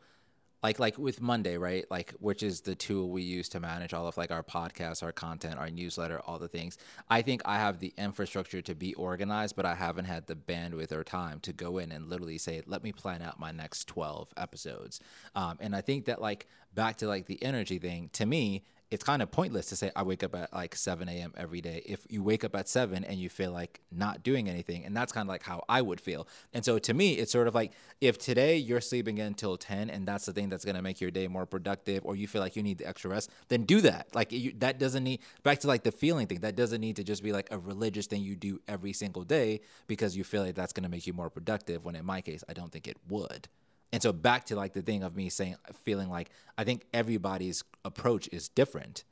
like 0.63 0.79
like 0.79 0.97
with 0.97 1.21
Monday, 1.21 1.57
right? 1.57 1.85
Like 1.89 2.13
which 2.19 2.43
is 2.43 2.61
the 2.61 2.75
tool 2.75 3.09
we 3.09 3.23
use 3.23 3.49
to 3.49 3.59
manage 3.59 3.93
all 3.93 4.07
of 4.07 4.17
like 4.17 4.31
our 4.31 4.43
podcasts, 4.43 5.01
our 5.01 5.11
content, 5.11 5.57
our 5.57 5.69
newsletter, 5.69 6.19
all 6.25 6.37
the 6.37 6.47
things. 6.47 6.77
I 7.09 7.21
think 7.21 7.41
I 7.45 7.57
have 7.57 7.79
the 7.79 7.93
infrastructure 7.97 8.61
to 8.61 8.75
be 8.75 8.93
organized, 8.93 9.55
but 9.55 9.65
I 9.65 9.75
haven't 9.75 10.05
had 10.05 10.27
the 10.27 10.35
bandwidth 10.35 10.91
or 10.91 11.03
time 11.03 11.39
to 11.41 11.53
go 11.53 11.77
in 11.77 11.91
and 11.91 12.07
literally 12.07 12.37
say, 12.37 12.61
"Let 12.65 12.83
me 12.83 12.91
plan 12.91 13.21
out 13.21 13.39
my 13.39 13.51
next 13.51 13.87
12 13.87 14.33
episodes." 14.37 14.99
Um, 15.35 15.57
and 15.59 15.75
I 15.75 15.81
think 15.81 16.05
that 16.05 16.21
like 16.21 16.47
back 16.73 16.97
to 16.97 17.07
like 17.07 17.25
the 17.25 17.41
energy 17.43 17.79
thing, 17.79 18.09
to 18.13 18.25
me, 18.25 18.63
it's 18.91 19.05
kind 19.05 19.21
of 19.21 19.31
pointless 19.31 19.67
to 19.67 19.77
say 19.77 19.89
I 19.95 20.03
wake 20.03 20.21
up 20.21 20.35
at 20.35 20.53
like 20.53 20.75
7 20.75 21.07
a.m. 21.07 21.33
every 21.37 21.61
day. 21.61 21.81
If 21.85 22.05
you 22.09 22.21
wake 22.21 22.43
up 22.43 22.53
at 22.55 22.67
7 22.67 23.05
and 23.05 23.17
you 23.17 23.29
feel 23.29 23.51
like 23.51 23.79
not 23.89 24.21
doing 24.21 24.49
anything, 24.49 24.85
and 24.85 24.95
that's 24.95 25.13
kind 25.13 25.25
of 25.25 25.29
like 25.29 25.43
how 25.43 25.63
I 25.69 25.81
would 25.81 26.01
feel. 26.01 26.27
And 26.53 26.65
so 26.65 26.77
to 26.77 26.93
me, 26.93 27.13
it's 27.13 27.31
sort 27.31 27.47
of 27.47 27.55
like 27.55 27.71
if 28.01 28.17
today 28.17 28.57
you're 28.57 28.81
sleeping 28.81 29.19
until 29.19 29.55
10 29.55 29.89
and 29.89 30.05
that's 30.05 30.25
the 30.25 30.33
thing 30.33 30.49
that's 30.49 30.65
going 30.65 30.75
to 30.75 30.81
make 30.81 30.99
your 30.99 31.09
day 31.09 31.29
more 31.29 31.45
productive, 31.45 32.05
or 32.05 32.17
you 32.17 32.27
feel 32.27 32.41
like 32.41 32.57
you 32.57 32.63
need 32.63 32.79
the 32.79 32.87
extra 32.87 33.09
rest, 33.09 33.31
then 33.47 33.63
do 33.63 33.79
that. 33.79 34.13
Like 34.13 34.33
you, 34.33 34.53
that 34.59 34.77
doesn't 34.77 35.05
need, 35.05 35.21
back 35.43 35.59
to 35.59 35.67
like 35.67 35.83
the 35.83 35.93
feeling 35.93 36.27
thing, 36.27 36.41
that 36.41 36.57
doesn't 36.57 36.81
need 36.81 36.97
to 36.97 37.03
just 37.03 37.23
be 37.23 37.31
like 37.31 37.47
a 37.49 37.57
religious 37.57 38.07
thing 38.07 38.21
you 38.21 38.35
do 38.35 38.59
every 38.67 38.91
single 38.91 39.23
day 39.23 39.61
because 39.87 40.17
you 40.17 40.25
feel 40.25 40.43
like 40.43 40.55
that's 40.55 40.73
going 40.73 40.83
to 40.83 40.89
make 40.89 41.07
you 41.07 41.13
more 41.13 41.29
productive. 41.29 41.85
When 41.85 41.95
in 41.95 42.05
my 42.05 42.19
case, 42.19 42.43
I 42.49 42.53
don't 42.53 42.71
think 42.73 42.87
it 42.89 42.97
would. 43.07 43.47
And 43.93 44.01
so 44.01 44.13
back 44.13 44.45
to 44.45 44.55
like 44.55 44.73
the 44.73 44.81
thing 44.81 45.03
of 45.03 45.15
me 45.15 45.29
saying, 45.29 45.55
feeling 45.83 46.09
like 46.09 46.29
I 46.57 46.63
think 46.63 46.85
everybody's 46.93 47.63
approach 47.83 48.29
is 48.31 48.47
different. 48.47 49.03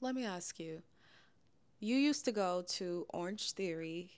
Let 0.00 0.14
me 0.14 0.24
ask 0.24 0.58
you. 0.58 0.82
You 1.78 1.96
used 1.96 2.24
to 2.24 2.32
go 2.32 2.64
to 2.68 3.06
Orange 3.10 3.52
Theory. 3.52 4.10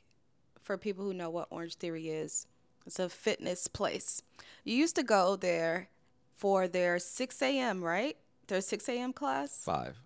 For 0.62 0.78
people 0.78 1.04
who 1.04 1.12
know 1.12 1.28
what 1.28 1.48
Orange 1.50 1.74
Theory 1.74 2.08
is, 2.08 2.46
it's 2.86 2.98
a 2.98 3.10
fitness 3.10 3.68
place. 3.68 4.22
You 4.64 4.76
used 4.76 4.96
to 4.96 5.02
go 5.02 5.36
there 5.36 5.88
for 6.34 6.66
their 6.68 6.98
6 6.98 7.42
a.m., 7.42 7.84
right? 7.84 8.16
Their 8.46 8.62
6 8.62 8.88
a.m. 8.88 9.12
class? 9.12 9.58
Five. 9.62 9.98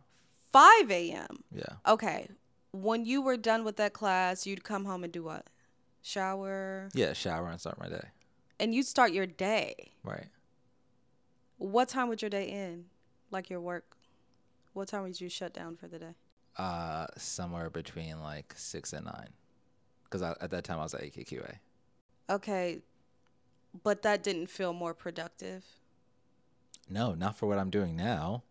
5 0.52 0.90
a.m. 0.90 1.44
Yeah. 1.54 1.64
Okay. 1.86 2.28
When 2.72 3.04
you 3.04 3.22
were 3.22 3.36
done 3.36 3.64
with 3.64 3.76
that 3.76 3.92
class, 3.92 4.46
you'd 4.46 4.64
come 4.64 4.84
home 4.84 5.04
and 5.04 5.12
do 5.12 5.22
what? 5.22 5.46
Shower. 6.02 6.88
Yeah. 6.94 7.12
Shower 7.12 7.48
and 7.48 7.60
start 7.60 7.78
my 7.78 7.88
day. 7.88 8.08
And 8.60 8.74
you'd 8.74 8.86
start 8.86 9.12
your 9.12 9.26
day. 9.26 9.92
Right. 10.02 10.26
What 11.58 11.88
time 11.88 12.08
would 12.08 12.22
your 12.22 12.30
day 12.30 12.46
end? 12.46 12.86
Like 13.30 13.50
your 13.50 13.60
work? 13.60 13.96
What 14.72 14.88
time 14.88 15.02
would 15.02 15.20
you 15.20 15.28
shut 15.28 15.52
down 15.52 15.76
for 15.76 15.88
the 15.88 15.98
day? 15.98 16.14
Uh, 16.56 17.06
somewhere 17.16 17.70
between 17.70 18.20
like 18.20 18.54
six 18.56 18.92
and 18.92 19.06
nine, 19.06 19.30
because 20.04 20.22
at 20.22 20.50
that 20.50 20.64
time 20.64 20.78
I 20.80 20.82
was 20.82 20.94
at 20.94 21.02
AKQA. 21.02 21.56
Okay. 22.30 22.80
But 23.82 24.02
that 24.02 24.22
didn't 24.22 24.48
feel 24.48 24.72
more 24.72 24.94
productive. 24.94 25.64
No, 26.88 27.14
not 27.14 27.36
for 27.36 27.46
what 27.46 27.58
I'm 27.58 27.70
doing 27.70 27.96
now. 27.96 28.42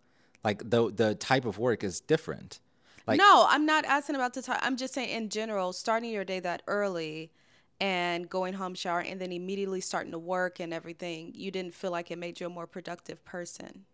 Like 0.43 0.69
the 0.69 0.91
the 0.91 1.15
type 1.15 1.45
of 1.45 1.57
work 1.57 1.83
is 1.83 1.99
different. 1.99 2.59
Like 3.07 3.17
no, 3.17 3.45
I'm 3.49 3.65
not 3.65 3.85
asking 3.85 4.15
about 4.15 4.33
the 4.33 4.41
time. 4.41 4.59
I'm 4.61 4.77
just 4.77 4.93
saying 4.93 5.09
in 5.09 5.29
general, 5.29 5.73
starting 5.73 6.11
your 6.11 6.25
day 6.25 6.39
that 6.41 6.61
early 6.67 7.31
and 7.79 8.29
going 8.29 8.53
home, 8.53 8.73
shower, 8.73 8.99
and 8.99 9.19
then 9.21 9.31
immediately 9.31 9.81
starting 9.81 10.11
to 10.11 10.19
work 10.19 10.59
and 10.59 10.73
everything, 10.73 11.31
you 11.35 11.51
didn't 11.51 11.73
feel 11.73 11.91
like 11.91 12.11
it 12.11 12.17
made 12.17 12.39
you 12.39 12.47
a 12.47 12.49
more 12.49 12.67
productive 12.67 13.23
person. 13.23 13.85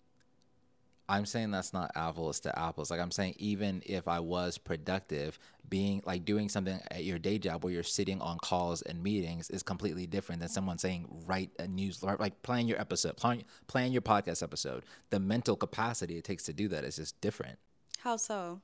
I'm 1.10 1.26
saying 1.26 1.52
that's 1.52 1.74
not 1.74 1.92
apples 1.96 2.40
to 2.42 2.58
apples. 2.58 2.90
Like 2.90 3.02
I'm 3.02 3.12
saying, 3.12 3.36
even 3.38 3.84
if 3.86 4.08
I 4.08 4.20
was 4.20 4.58
productive, 4.58 5.38
being 5.68 6.02
like 6.06 6.24
doing 6.24 6.48
something 6.48 6.80
at 6.92 7.04
your 7.04 7.20
day 7.20 7.38
job 7.38 7.64
where 7.64 7.74
you're 7.74 7.84
sitting 7.84 8.22
on 8.22 8.38
calls 8.38 8.82
and 8.84 9.04
meetings 9.04 9.50
is 9.50 9.64
completely 9.64 10.08
different 10.08 10.40
than 10.40 10.50
someone 10.50 10.78
saying 10.78 11.08
write 11.26 11.50
a 11.60 11.68
news 11.68 12.02
like 12.04 12.42
plan 12.42 12.68
your 12.68 12.80
episode, 12.80 13.18
plan, 13.18 13.44
plan 13.68 13.92
your 13.92 14.02
podcast 14.02 14.42
episode. 14.42 14.86
The 15.10 15.20
mental 15.20 15.58
capacity 15.58 16.18
it 16.18 16.24
takes 16.24 16.44
to 16.44 16.54
do 16.54 16.70
that 16.70 16.86
is 16.86 16.96
just 16.96 17.20
different. 17.20 17.60
How 18.00 18.16
so? 18.16 18.62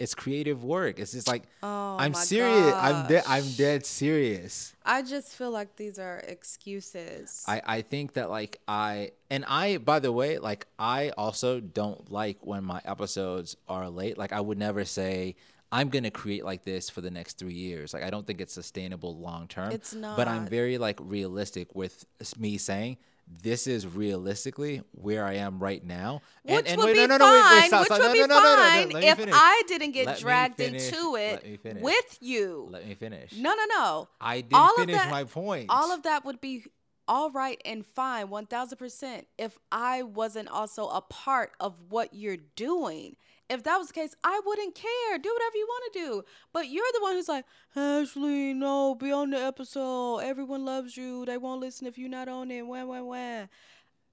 It's 0.00 0.14
creative 0.14 0.64
work. 0.64 0.98
It's 0.98 1.12
just 1.12 1.28
like 1.28 1.44
Oh 1.62 1.96
I'm 1.98 2.14
serious. 2.14 2.74
I'm 2.74 3.06
dead. 3.06 3.22
I'm 3.28 3.44
dead 3.52 3.84
serious. 3.84 4.74
I 4.84 5.02
just 5.02 5.28
feel 5.28 5.50
like 5.50 5.76
these 5.76 5.98
are 5.98 6.18
excuses. 6.26 7.44
I, 7.46 7.60
I 7.64 7.82
think 7.82 8.14
that 8.14 8.30
like 8.30 8.60
I 8.66 9.12
and 9.30 9.44
I 9.46 9.76
by 9.76 9.98
the 10.00 10.10
way 10.10 10.38
like 10.38 10.66
I 10.78 11.10
also 11.10 11.60
don't 11.60 12.10
like 12.10 12.38
when 12.40 12.64
my 12.64 12.80
episodes 12.84 13.56
are 13.68 13.88
late. 13.90 14.16
Like 14.16 14.32
I 14.32 14.40
would 14.40 14.58
never 14.58 14.84
say 14.84 15.36
I'm 15.70 15.90
gonna 15.90 16.10
create 16.10 16.44
like 16.44 16.64
this 16.64 16.90
for 16.90 17.02
the 17.02 17.10
next 17.10 17.38
three 17.38 17.54
years. 17.54 17.92
Like 17.94 18.02
I 18.02 18.10
don't 18.10 18.26
think 18.26 18.40
it's 18.40 18.54
sustainable 18.54 19.16
long 19.18 19.46
term. 19.48 19.70
It's 19.70 19.94
not. 19.94 20.16
But 20.16 20.28
I'm 20.28 20.46
very 20.46 20.78
like 20.78 20.98
realistic 21.00 21.74
with 21.74 22.04
me 22.38 22.56
saying 22.58 22.96
this 23.42 23.66
is 23.66 23.86
realistically 23.86 24.82
where 24.92 25.24
I 25.24 25.34
am 25.34 25.58
right 25.60 25.84
now. 25.84 26.20
which 26.42 26.56
and, 26.58 26.66
and 26.68 26.78
would 26.78 26.86
wait, 26.86 26.94
be 26.94 27.06
no, 27.06 27.16
no, 27.16 27.18
no, 27.18 27.26
wait, 27.26 27.32
wait, 27.42 27.60
fine. 27.60 27.68
stop, 27.68 27.80
which 27.82 27.90
would 27.90 27.98
No, 28.00 28.12
be 28.12 28.20
no, 28.20 28.26
no, 28.26 28.34
no, 28.40 28.56
fine 28.56 29.02
if 29.02 29.16
finish. 29.18 29.34
I 29.36 29.62
didn't 29.68 29.92
get 29.92 30.06
Let 30.06 30.18
dragged 30.18 30.60
into 30.60 31.16
it 31.16 31.60
with 31.80 32.18
you. 32.20 32.68
Let 32.70 32.86
me 32.86 32.94
finish. 32.94 33.32
No, 33.36 33.54
no, 33.54 33.64
no. 33.68 34.08
I 34.20 34.40
didn't 34.40 34.54
All 34.54 34.74
finish 34.76 34.96
that- 34.96 35.10
my 35.10 35.24
point. 35.24 35.66
All 35.68 35.92
of 35.92 36.02
that 36.02 36.24
would 36.24 36.40
be 36.40 36.64
all 37.08 37.30
right 37.30 37.60
and 37.64 37.84
fine, 37.84 38.28
1000%, 38.28 39.24
if 39.36 39.58
I 39.72 40.02
wasn't 40.02 40.48
also 40.48 40.88
a 40.88 41.00
part 41.00 41.52
of 41.58 41.74
what 41.88 42.14
you're 42.14 42.36
doing. 42.36 43.16
If 43.50 43.64
that 43.64 43.78
was 43.78 43.88
the 43.88 43.94
case, 43.94 44.14
I 44.22 44.40
wouldn't 44.46 44.76
care. 44.76 45.18
Do 45.18 45.28
whatever 45.28 45.56
you 45.56 45.66
want 45.68 45.92
to 45.92 45.98
do. 45.98 46.24
But 46.52 46.68
you're 46.68 46.84
the 46.94 47.02
one 47.02 47.14
who's 47.14 47.28
like, 47.28 47.44
Ashley, 47.74 48.54
no, 48.54 48.94
be 48.94 49.10
on 49.10 49.30
the 49.30 49.38
episode. 49.38 50.18
Everyone 50.18 50.64
loves 50.64 50.96
you. 50.96 51.26
They 51.26 51.36
won't 51.36 51.60
listen 51.60 51.88
if 51.88 51.98
you're 51.98 52.08
not 52.08 52.28
on 52.28 52.52
it. 52.52 52.62
Wah, 52.64 52.84
wah, 52.84 53.02
wah. 53.02 53.46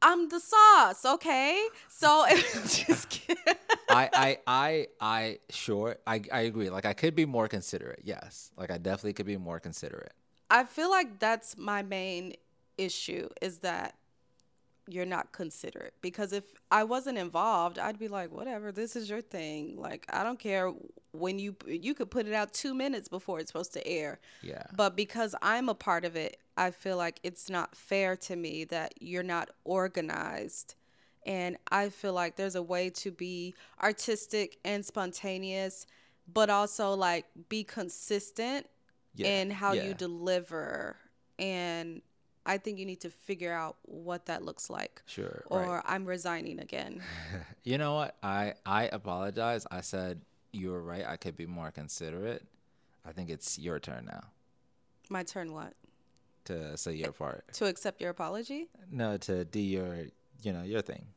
I'm 0.01 0.29
the 0.29 0.39
sauce, 0.39 1.05
okay? 1.05 1.67
So, 1.87 2.25
just 2.65 3.09
kidding. 3.09 3.43
I, 3.89 4.09
I, 4.13 4.37
I, 4.47 4.87
I, 4.99 5.37
sure, 5.49 5.97
I, 6.05 6.21
I 6.31 6.41
agree. 6.41 6.69
Like, 6.69 6.85
I 6.85 6.93
could 6.93 7.15
be 7.15 7.25
more 7.25 7.47
considerate. 7.47 8.01
Yes, 8.03 8.51
like 8.57 8.71
I 8.71 8.77
definitely 8.77 9.13
could 9.13 9.25
be 9.25 9.37
more 9.37 9.59
considerate. 9.59 10.13
I 10.49 10.63
feel 10.63 10.89
like 10.89 11.19
that's 11.19 11.57
my 11.57 11.83
main 11.83 12.33
issue 12.77 13.29
is 13.41 13.59
that 13.59 13.96
you're 14.87 15.05
not 15.05 15.31
considerate 15.31 15.93
because 16.01 16.33
if 16.33 16.45
I 16.71 16.83
wasn't 16.83 17.17
involved, 17.17 17.77
I'd 17.79 17.99
be 17.99 18.07
like, 18.07 18.31
whatever, 18.31 18.71
this 18.71 18.95
is 18.95 19.09
your 19.09 19.21
thing. 19.21 19.75
Like, 19.77 20.05
I 20.09 20.23
don't 20.23 20.39
care 20.39 20.71
when 21.11 21.39
you 21.39 21.55
you 21.67 21.93
could 21.93 22.11
put 22.11 22.27
it 22.27 22.33
out 22.33 22.53
2 22.53 22.73
minutes 22.73 23.07
before 23.09 23.39
it's 23.39 23.49
supposed 23.51 23.73
to 23.73 23.87
air. 23.87 24.19
Yeah. 24.41 24.63
But 24.71 24.95
because 24.95 25.35
I'm 25.41 25.69
a 25.69 25.75
part 25.75 26.05
of 26.05 26.15
it, 26.15 26.37
I 26.57 26.71
feel 26.71 26.97
like 26.97 27.19
it's 27.23 27.49
not 27.49 27.75
fair 27.75 28.15
to 28.17 28.35
me 28.35 28.63
that 28.65 28.93
you're 28.99 29.23
not 29.23 29.49
organized. 29.63 30.75
And 31.25 31.57
I 31.71 31.89
feel 31.89 32.13
like 32.13 32.35
there's 32.37 32.55
a 32.55 32.63
way 32.63 32.89
to 32.91 33.11
be 33.11 33.55
artistic 33.81 34.57
and 34.63 34.85
spontaneous, 34.85 35.85
but 36.31 36.49
also 36.49 36.93
like 36.93 37.25
be 37.49 37.63
consistent 37.63 38.67
Yeah, 39.13 39.27
in 39.27 39.51
how 39.51 39.73
yeah. 39.73 39.83
you 39.87 39.93
deliver. 39.93 40.97
And 41.39 42.01
I 42.47 42.57
think 42.57 42.79
you 42.79 42.85
need 42.85 43.01
to 43.01 43.09
figure 43.09 43.53
out 43.53 43.75
what 43.83 44.25
that 44.27 44.41
looks 44.41 44.69
like. 44.69 45.01
Sure. 45.05 45.43
Or 45.47 45.75
right. 45.75 45.83
I'm 45.85 46.05
resigning 46.05 46.59
again. 46.59 47.03
You 47.63 47.77
know 47.77 47.95
what? 47.95 48.15
I, 48.23 48.53
I 48.65 48.85
apologize. 48.85 49.67
I 49.69 49.81
said 49.81 50.21
you 50.53 50.69
were 50.71 50.81
right. 50.81 51.05
I 51.05 51.17
could 51.17 51.35
be 51.35 51.45
more 51.45 51.69
considerate. 51.69 52.43
I 53.05 53.11
think 53.11 53.29
it's 53.29 53.59
your 53.59 53.77
turn 53.79 54.05
now 54.05 54.23
My 55.09 55.23
turn 55.23 55.51
what? 55.51 55.73
to 56.45 56.77
say 56.77 56.93
your 56.93 57.11
part. 57.11 57.43
To 57.55 57.65
accept 57.65 57.99
your 57.99 58.11
apology? 58.11 58.69
No, 58.89 59.17
to 59.17 59.43
do 59.43 59.59
your, 59.59 60.05
you 60.41 60.53
know, 60.53 60.63
your 60.63 60.81
thing. 60.81 61.07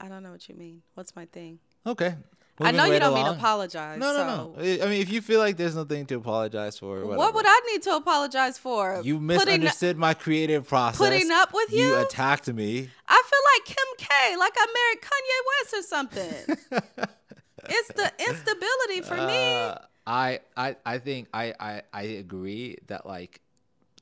I 0.00 0.08
don't 0.08 0.22
know 0.22 0.32
what 0.32 0.48
you 0.48 0.54
mean. 0.54 0.80
What's 0.94 1.14
my 1.14 1.26
thing? 1.26 1.58
Okay. 1.86 2.14
I 2.60 2.70
know 2.70 2.84
you 2.84 3.00
don't 3.00 3.14
mean 3.14 3.26
along. 3.26 3.36
apologize. 3.38 3.98
No, 3.98 4.12
no, 4.12 4.54
so. 4.56 4.62
no. 4.62 4.84
I 4.84 4.88
mean, 4.88 5.00
if 5.02 5.10
you 5.10 5.20
feel 5.20 5.40
like 5.40 5.56
there's 5.56 5.74
nothing 5.74 6.06
to 6.06 6.16
apologize 6.16 6.78
for, 6.78 7.00
whatever. 7.00 7.16
What 7.16 7.34
would 7.34 7.46
I 7.48 7.60
need 7.72 7.82
to 7.82 7.96
apologize 7.96 8.58
for? 8.58 9.00
You 9.02 9.14
Putting- 9.14 9.26
misunderstood 9.26 9.96
my 9.96 10.14
creative 10.14 10.68
process. 10.68 10.98
putting 10.98 11.30
up 11.32 11.52
with 11.52 11.72
You 11.72 11.78
you? 11.86 12.00
attacked 12.02 12.46
me. 12.52 12.88
I 13.08 13.22
feel 13.30 13.40
like 13.54 13.64
Kim 13.76 14.08
K, 14.08 14.36
like 14.36 14.54
I 14.56 14.66
married 14.78 15.02
Kanye 15.02 15.40
West 15.50 15.74
or 15.74 15.82
something. 15.82 17.04
it's 17.68 17.88
the 17.88 18.12
instability 18.28 19.00
for 19.00 19.16
me. 19.26 19.54
Uh, 19.54 19.74
I, 20.06 20.40
I, 20.56 20.76
I 20.84 20.98
think 20.98 21.28
I, 21.32 21.54
I, 21.58 21.82
I 21.92 22.02
agree 22.02 22.76
that 22.88 23.06
like 23.06 23.40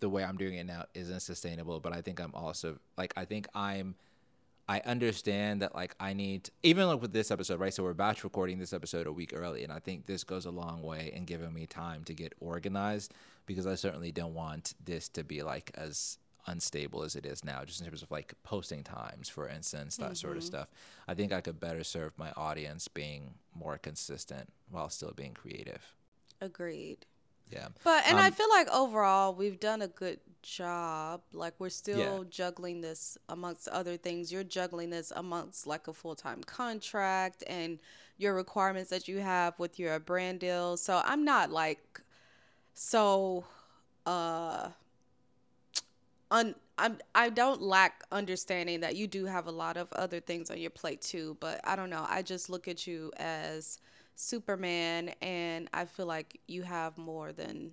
the 0.00 0.09
way 0.09 0.25
I'm 0.25 0.37
doing 0.37 0.54
it 0.56 0.66
now 0.66 0.85
isn't 0.94 1.21
sustainable, 1.21 1.78
but 1.80 1.92
I 1.92 2.00
think 2.02 2.21
I'm 2.21 2.35
also 2.35 2.78
like 2.99 3.14
I 3.16 3.25
think 3.25 3.47
I'm 3.54 3.94
I 4.69 4.81
understand 4.81 5.62
that 5.62 5.75
like 5.75 5.95
I 5.99 6.12
need 6.12 6.50
even 6.62 6.87
like 6.87 7.02
with 7.02 7.12
this 7.12 7.31
episode, 7.31 7.59
right? 7.61 7.75
So 7.75 7.83
we're 7.83 7.95
batch 7.95 8.25
recording 8.25 8.59
this 8.59 8.73
episode 8.73 9.07
a 9.07 9.12
week 9.12 9.33
early, 9.35 9.64
and 9.64 9.73
I 9.73 9.78
think 9.78 10.07
this 10.07 10.25
goes 10.25 10.47
a 10.47 10.50
long 10.50 10.83
way 10.83 11.12
in 11.14 11.25
giving 11.25 11.52
me 11.52 11.66
time 11.66 12.04
to 12.04 12.14
get 12.14 12.33
organized 12.40 13.12
because 13.47 13.66
I 13.66 13.75
certainly 13.75 14.12
don't 14.12 14.35
want 14.35 14.75
this 14.85 15.09
to 15.11 15.25
be 15.25 15.42
like 15.42 15.73
as 15.75 16.19
unstable 16.47 17.02
as 17.02 17.16
it 17.16 17.26
is 17.26 17.45
now, 17.45 17.64
just 17.64 17.81
in 17.81 17.87
terms 17.87 18.02
of 18.02 18.11
like 18.11 18.35
posting 18.42 18.83
times, 18.83 19.28
for 19.28 19.49
instance, 19.49 19.97
that 19.97 20.16
sort 20.16 20.37
of 20.37 20.42
mm-hmm. 20.42 20.49
stuff. 20.49 20.71
I 21.07 21.14
think 21.14 21.33
I 21.33 21.40
could 21.40 21.61
better 21.61 21.85
serve 21.85 22.16
my 22.16 22.33
audience 22.37 22.88
being 22.88 23.35
more 23.54 23.78
consistent 23.78 24.52
while 24.71 24.88
still 24.88 25.12
being 25.12 25.35
creative. 25.35 25.95
Agreed. 26.40 27.07
Yeah. 27.52 27.68
But 27.85 28.04
and 28.06 28.21
I 28.21 28.30
Um, 28.30 28.32
feel 28.32 28.49
like 28.50 28.68
overall 28.71 29.35
we've 29.35 29.59
done 29.61 29.82
a 29.82 29.88
good 29.88 30.21
job. 30.42 31.23
Like 31.32 31.54
we're 31.59 31.68
still 31.71 32.25
Yeah. 32.25 32.25
juggling 32.25 32.80
this 32.80 33.18
amongst 33.28 33.68
other 33.68 33.97
things. 33.97 34.32
You're 34.32 34.44
juggling 34.44 34.90
this 34.90 35.12
amongst 35.14 35.66
like 35.66 35.88
a 35.88 35.92
full 35.94 36.14
time 36.14 36.42
contract 36.44 37.42
and 37.47 37.78
your 38.18 38.35
requirements 38.35 38.90
that 38.90 39.09
you 39.09 39.18
have 39.18 39.59
with 39.59 39.78
your 39.78 39.99
brand 40.00 40.40
deal. 40.40 40.76
So 40.76 41.02
I'm 41.04 41.25
not 41.25 41.50
like 41.50 42.00
so 42.75 43.44
uh 44.06 44.71
un 46.30 46.54
I'm 46.78 46.99
I 47.14 47.28
don't 47.28 47.61
lack 47.62 48.02
understanding 48.11 48.80
that 48.80 48.97
you 48.97 49.06
do 49.06 49.26
have 49.26 49.47
a 49.47 49.50
lot 49.52 49.76
of 49.76 49.92
other 49.92 50.21
things 50.21 50.50
on 50.50 50.59
your 50.59 50.71
plate 50.71 51.02
too, 51.02 51.37
but 51.40 51.61
I 51.64 51.76
don't 51.76 51.90
know. 51.90 52.06
I 52.09 52.23
just 52.23 52.49
look 52.49 52.66
at 52.66 52.87
you 52.87 53.12
as 53.18 53.78
Superman 54.23 55.11
and 55.21 55.69
I 55.75 55.85
feel 55.85 56.07
like 56.07 56.41
you 56.47 56.62
have 56.62 56.97
more 56.97 57.33
than 57.33 57.73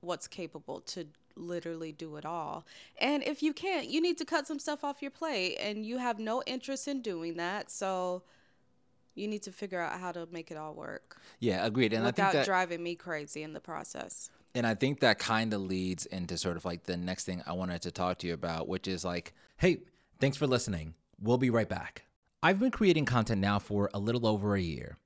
what's 0.00 0.26
capable 0.26 0.80
to 0.80 1.06
literally 1.36 1.92
do 1.92 2.16
it 2.16 2.24
all. 2.24 2.66
And 2.98 3.22
if 3.22 3.42
you 3.42 3.52
can't, 3.52 3.88
you 3.88 4.00
need 4.00 4.18
to 4.18 4.24
cut 4.24 4.46
some 4.46 4.58
stuff 4.58 4.84
off 4.84 5.02
your 5.02 5.10
plate 5.10 5.58
and 5.60 5.84
you 5.84 5.98
have 5.98 6.18
no 6.18 6.42
interest 6.46 6.88
in 6.88 7.02
doing 7.02 7.36
that. 7.36 7.70
So 7.70 8.22
you 9.14 9.28
need 9.28 9.42
to 9.42 9.52
figure 9.52 9.80
out 9.80 10.00
how 10.00 10.12
to 10.12 10.26
make 10.32 10.50
it 10.50 10.56
all 10.56 10.72
work 10.72 11.20
Yeah, 11.38 11.66
agreed. 11.66 11.92
And 11.92 12.02
I 12.02 12.06
without 12.06 12.32
think 12.32 12.44
that 12.44 12.46
driving 12.46 12.82
me 12.82 12.94
crazy 12.94 13.42
in 13.42 13.52
the 13.52 13.60
process. 13.60 14.30
And 14.54 14.66
I 14.66 14.74
think 14.74 15.00
that 15.00 15.18
kind 15.18 15.52
of 15.52 15.62
leads 15.62 16.06
into 16.06 16.36
sort 16.38 16.56
of 16.56 16.64
like 16.64 16.84
the 16.84 16.96
next 16.96 17.24
thing 17.24 17.42
I 17.46 17.52
wanted 17.52 17.82
to 17.82 17.90
talk 17.90 18.18
to 18.18 18.26
you 18.26 18.34
about, 18.34 18.68
which 18.68 18.88
is 18.88 19.04
like, 19.04 19.34
hey, 19.58 19.78
thanks 20.20 20.36
for 20.36 20.46
listening. 20.46 20.94
We'll 21.20 21.38
be 21.38 21.50
right 21.50 21.68
back. 21.68 22.04
I've 22.42 22.58
been 22.58 22.70
creating 22.70 23.04
content 23.04 23.40
now 23.40 23.58
for 23.58 23.88
a 23.94 23.98
little 23.98 24.26
over 24.26 24.54
a 24.54 24.60
year. 24.60 24.96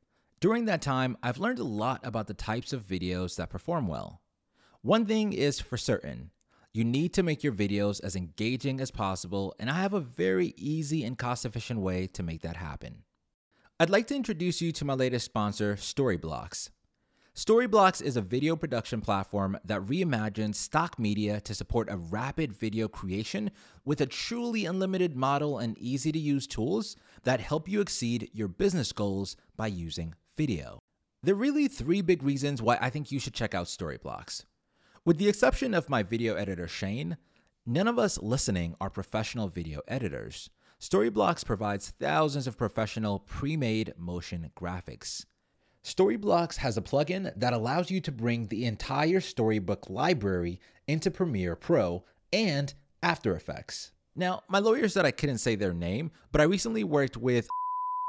During 0.46 0.66
that 0.66 0.80
time, 0.80 1.16
I've 1.24 1.38
learned 1.38 1.58
a 1.58 1.64
lot 1.64 2.06
about 2.06 2.28
the 2.28 2.32
types 2.32 2.72
of 2.72 2.86
videos 2.86 3.34
that 3.34 3.50
perform 3.50 3.88
well. 3.88 4.22
One 4.80 5.04
thing 5.04 5.32
is 5.32 5.58
for 5.58 5.76
certain 5.76 6.30
you 6.72 6.84
need 6.84 7.12
to 7.14 7.24
make 7.24 7.42
your 7.42 7.52
videos 7.52 8.00
as 8.04 8.14
engaging 8.14 8.80
as 8.80 8.92
possible, 8.92 9.56
and 9.58 9.68
I 9.68 9.80
have 9.80 9.92
a 9.92 9.98
very 9.98 10.54
easy 10.56 11.02
and 11.02 11.18
cost 11.18 11.44
efficient 11.44 11.80
way 11.80 12.06
to 12.06 12.22
make 12.22 12.42
that 12.42 12.54
happen. 12.54 13.02
I'd 13.80 13.90
like 13.90 14.06
to 14.06 14.14
introduce 14.14 14.62
you 14.62 14.70
to 14.70 14.84
my 14.84 14.94
latest 14.94 15.24
sponsor, 15.24 15.74
Storyblocks. 15.74 16.70
Storyblocks 17.34 18.00
is 18.00 18.16
a 18.16 18.22
video 18.22 18.54
production 18.54 19.00
platform 19.00 19.58
that 19.64 19.80
reimagines 19.80 20.54
stock 20.54 20.96
media 20.96 21.40
to 21.40 21.56
support 21.56 21.90
a 21.90 21.96
rapid 21.96 22.52
video 22.52 22.86
creation 22.86 23.50
with 23.84 24.00
a 24.00 24.06
truly 24.06 24.64
unlimited 24.64 25.16
model 25.16 25.58
and 25.58 25.76
easy 25.76 26.12
to 26.12 26.20
use 26.20 26.46
tools 26.46 26.94
that 27.24 27.40
help 27.40 27.68
you 27.68 27.80
exceed 27.80 28.30
your 28.32 28.46
business 28.46 28.92
goals 28.92 29.36
by 29.56 29.66
using 29.66 30.14
video. 30.36 30.78
There 31.22 31.34
are 31.34 31.38
really 31.38 31.66
three 31.66 32.02
big 32.02 32.22
reasons 32.22 32.62
why 32.62 32.78
I 32.80 32.90
think 32.90 33.10
you 33.10 33.18
should 33.18 33.34
check 33.34 33.54
out 33.54 33.66
Storyblocks. 33.66 34.44
With 35.04 35.18
the 35.18 35.28
exception 35.28 35.74
of 35.74 35.88
my 35.88 36.02
video 36.02 36.34
editor, 36.34 36.68
Shane, 36.68 37.16
none 37.64 37.88
of 37.88 37.98
us 37.98 38.18
listening 38.18 38.74
are 38.80 38.90
professional 38.90 39.48
video 39.48 39.80
editors. 39.88 40.50
Storyblocks 40.80 41.44
provides 41.44 41.94
thousands 41.98 42.46
of 42.46 42.58
professional 42.58 43.20
pre 43.20 43.56
made 43.56 43.94
motion 43.96 44.50
graphics. 44.56 45.24
Storyblocks 45.82 46.56
has 46.56 46.76
a 46.76 46.82
plugin 46.82 47.32
that 47.36 47.52
allows 47.52 47.90
you 47.90 48.00
to 48.00 48.12
bring 48.12 48.48
the 48.48 48.66
entire 48.66 49.20
Storyblocks 49.20 49.88
library 49.88 50.60
into 50.86 51.10
Premiere 51.10 51.56
Pro 51.56 52.04
and 52.32 52.74
After 53.02 53.34
Effects. 53.34 53.92
Now, 54.14 54.42
my 54.48 54.58
lawyer 54.58 54.88
said 54.88 55.06
I 55.06 55.12
couldn't 55.12 55.38
say 55.38 55.54
their 55.54 55.72
name, 55.72 56.10
but 56.32 56.40
I 56.40 56.44
recently 56.44 56.84
worked 56.84 57.16
with 57.16 57.46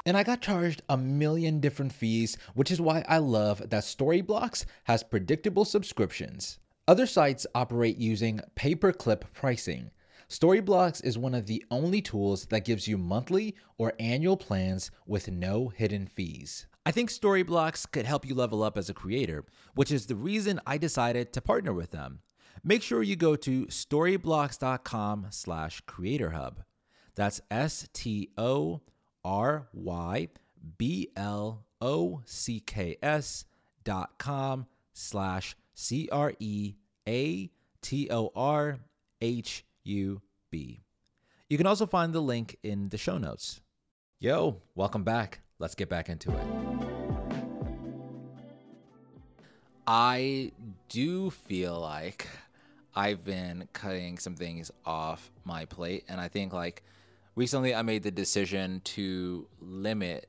and 0.08 0.16
I 0.16 0.22
got 0.22 0.40
charged 0.40 0.80
a 0.88 0.96
million 0.96 1.60
different 1.60 1.92
fees, 1.92 2.38
which 2.54 2.70
is 2.70 2.80
why 2.80 3.04
I 3.06 3.18
love 3.18 3.58
that 3.68 3.82
Storyblocks 3.84 4.64
has 4.84 5.02
predictable 5.02 5.66
subscriptions. 5.66 6.58
Other 6.88 7.04
sites 7.04 7.46
operate 7.54 7.98
using 7.98 8.40
pay 8.54 8.74
per 8.74 8.90
clip 8.90 9.26
pricing. 9.34 9.90
Storyblocks 10.30 11.04
is 11.04 11.18
one 11.18 11.34
of 11.34 11.46
the 11.46 11.62
only 11.70 12.00
tools 12.00 12.46
that 12.46 12.64
gives 12.64 12.88
you 12.88 12.96
monthly 12.96 13.54
or 13.76 13.92
annual 14.00 14.38
plans 14.38 14.90
with 15.06 15.30
no 15.30 15.68
hidden 15.68 16.06
fees. 16.06 16.66
I 16.86 16.90
think 16.90 17.10
Storyblocks 17.10 17.90
could 17.90 18.06
help 18.06 18.26
you 18.26 18.34
level 18.34 18.62
up 18.62 18.78
as 18.78 18.88
a 18.88 18.94
creator, 18.94 19.44
which 19.74 19.92
is 19.92 20.06
the 20.06 20.16
reason 20.16 20.58
I 20.66 20.78
decided 20.78 21.34
to 21.34 21.42
partner 21.42 21.74
with 21.74 21.90
them. 21.90 22.20
Make 22.64 22.82
sure 22.82 23.02
you 23.02 23.14
go 23.14 23.36
to 23.36 23.66
storyblocks.com 23.66 25.26
slash 25.28 25.82
creatorhub. 25.84 26.56
That's 27.14 27.42
S 27.50 27.90
T 27.92 28.30
O 28.38 28.80
R 29.28 29.68
Y 29.74 30.28
B 30.78 31.10
L 31.14 31.66
O 31.82 32.22
C 32.24 32.60
K 32.60 32.96
S 33.02 33.44
dot 33.84 34.16
com 34.16 34.64
slash 34.94 35.54
C 35.74 36.08
R 36.10 36.32
E 36.40 36.76
A 37.06 37.50
T 37.82 38.08
O 38.10 38.32
R 38.34 38.78
H 39.20 39.66
U 39.84 40.22
B. 40.50 40.80
You 41.50 41.58
can 41.58 41.66
also 41.66 41.84
find 41.84 42.14
the 42.14 42.22
link 42.22 42.56
in 42.62 42.88
the 42.88 42.96
show 42.96 43.18
notes. 43.18 43.60
Yo, 44.18 44.62
welcome 44.74 45.04
back. 45.04 45.40
Let's 45.58 45.74
get 45.74 45.90
back 45.90 46.08
into 46.08 46.30
it. 46.30 46.46
I 49.86 50.52
do 50.88 51.28
feel 51.28 51.78
like 51.78 52.26
I've 52.94 53.24
been 53.24 53.68
cutting 53.74 54.16
some 54.16 54.36
things 54.36 54.70
off 54.86 55.30
my 55.44 55.66
plate. 55.66 56.04
And 56.08 56.18
I 56.18 56.28
think 56.28 56.54
like 56.54 56.82
recently 57.38 57.72
I 57.72 57.82
made 57.82 58.02
the 58.02 58.10
decision 58.10 58.80
to 58.84 59.46
limit 59.60 60.28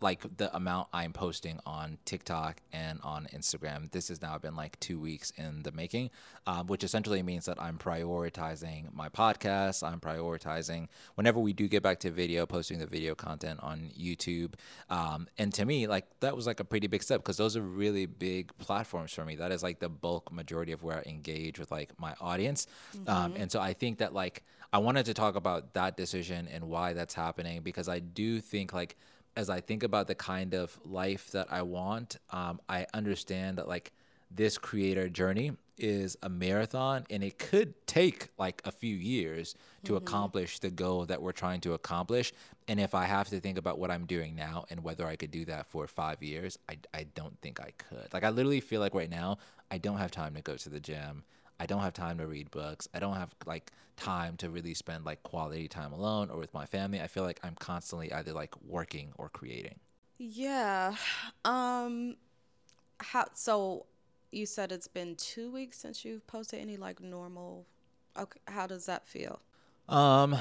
like 0.00 0.36
the 0.36 0.54
amount 0.54 0.88
I'm 0.92 1.12
posting 1.12 1.60
on 1.64 1.98
TikTok 2.04 2.60
and 2.72 3.00
on 3.02 3.26
Instagram. 3.32 3.90
This 3.92 4.08
has 4.08 4.20
now 4.20 4.36
been 4.38 4.56
like 4.56 4.78
two 4.80 4.98
weeks 4.98 5.32
in 5.36 5.62
the 5.62 5.70
making, 5.70 6.10
um, 6.46 6.66
which 6.66 6.82
essentially 6.82 7.22
means 7.22 7.46
that 7.46 7.60
I'm 7.60 7.78
prioritizing 7.78 8.92
my 8.92 9.08
podcast. 9.08 9.86
I'm 9.86 10.00
prioritizing 10.00 10.88
whenever 11.14 11.38
we 11.38 11.52
do 11.52 11.68
get 11.68 11.84
back 11.84 12.00
to 12.00 12.10
video, 12.10 12.46
posting 12.46 12.78
the 12.80 12.86
video 12.86 13.14
content 13.14 13.60
on 13.62 13.90
YouTube. 13.96 14.54
Um, 14.90 15.28
and 15.38 15.52
to 15.54 15.64
me, 15.64 15.86
like 15.86 16.06
that 16.20 16.34
was 16.34 16.48
like 16.48 16.58
a 16.58 16.64
pretty 16.64 16.88
big 16.88 17.02
step 17.02 17.20
because 17.20 17.36
those 17.36 17.56
are 17.56 17.62
really 17.62 18.06
big 18.06 18.56
platforms 18.58 19.12
for 19.12 19.24
me. 19.24 19.36
That 19.36 19.52
is 19.52 19.62
like 19.62 19.78
the 19.78 19.88
bulk 19.88 20.32
majority 20.32 20.72
of 20.72 20.82
where 20.82 20.98
I 20.98 21.08
engage 21.08 21.60
with 21.60 21.70
like 21.70 21.98
my 22.00 22.14
audience. 22.20 22.66
Um, 23.06 23.34
and 23.36 23.52
so 23.52 23.60
I 23.60 23.72
think 23.72 23.98
that 23.98 24.12
like 24.12 24.42
I 24.72 24.78
wanted 24.78 25.04
to 25.06 25.14
talk 25.14 25.36
about 25.36 25.74
that 25.74 25.96
decision 25.96 26.48
and 26.50 26.64
why 26.64 26.94
that's 26.94 27.14
happening 27.14 27.60
because 27.62 27.88
I 27.88 27.98
do 27.98 28.40
think 28.40 28.72
like 28.72 28.96
as 29.36 29.50
I 29.50 29.60
think 29.60 29.82
about 29.82 30.06
the 30.06 30.14
kind 30.14 30.54
of 30.54 30.78
life 30.84 31.30
that 31.32 31.48
I 31.50 31.62
want, 31.62 32.16
um, 32.30 32.60
I 32.68 32.86
understand 32.94 33.58
that 33.58 33.68
like 33.68 33.92
this 34.30 34.56
creator 34.56 35.08
journey 35.08 35.52
is 35.78 36.16
a 36.22 36.28
marathon 36.28 37.04
and 37.10 37.22
it 37.24 37.38
could 37.38 37.74
take 37.86 38.28
like 38.38 38.62
a 38.64 38.72
few 38.72 38.94
years 38.94 39.54
to 39.84 39.96
accomplish 39.96 40.58
the 40.58 40.70
goal 40.70 41.04
that 41.06 41.20
we're 41.20 41.32
trying 41.32 41.60
to 41.62 41.74
accomplish. 41.74 42.32
And 42.68 42.78
if 42.78 42.94
I 42.94 43.04
have 43.04 43.28
to 43.30 43.40
think 43.40 43.58
about 43.58 43.78
what 43.78 43.90
I'm 43.90 44.06
doing 44.06 44.34
now 44.34 44.64
and 44.70 44.82
whether 44.84 45.06
I 45.06 45.16
could 45.16 45.30
do 45.30 45.44
that 45.46 45.66
for 45.66 45.86
five 45.86 46.22
years, 46.22 46.58
I, 46.68 46.78
I 46.94 47.04
don't 47.14 47.38
think 47.40 47.60
I 47.60 47.72
could. 47.76 48.12
Like, 48.12 48.24
I 48.24 48.30
literally 48.30 48.60
feel 48.60 48.80
like 48.80 48.94
right 48.94 49.10
now, 49.10 49.38
I 49.70 49.78
don't 49.78 49.98
have 49.98 50.10
time 50.10 50.34
to 50.34 50.42
go 50.42 50.56
to 50.56 50.68
the 50.68 50.80
gym. 50.80 51.24
I 51.62 51.66
don't 51.66 51.80
have 51.82 51.94
time 51.94 52.18
to 52.18 52.26
read 52.26 52.50
books. 52.50 52.88
I 52.92 52.98
don't 52.98 53.14
have 53.14 53.36
like 53.46 53.70
time 53.96 54.36
to 54.38 54.50
really 54.50 54.74
spend 54.74 55.04
like 55.04 55.22
quality 55.22 55.68
time 55.68 55.92
alone 55.92 56.28
or 56.28 56.36
with 56.36 56.52
my 56.52 56.66
family. 56.66 57.00
I 57.00 57.06
feel 57.06 57.22
like 57.22 57.38
I'm 57.44 57.54
constantly 57.54 58.12
either 58.12 58.32
like 58.32 58.60
working 58.66 59.12
or 59.16 59.28
creating. 59.28 59.78
Yeah. 60.18 60.96
Um 61.44 62.16
how 62.98 63.26
so 63.34 63.86
you 64.32 64.44
said 64.44 64.72
it's 64.72 64.88
been 64.88 65.14
2 65.14 65.52
weeks 65.52 65.78
since 65.78 66.04
you've 66.04 66.26
posted 66.26 66.58
any 66.60 66.76
like 66.76 67.00
normal 67.00 67.66
Okay, 68.18 68.40
how 68.48 68.66
does 68.66 68.86
that 68.86 69.06
feel? 69.06 69.40
Um, 69.88 70.36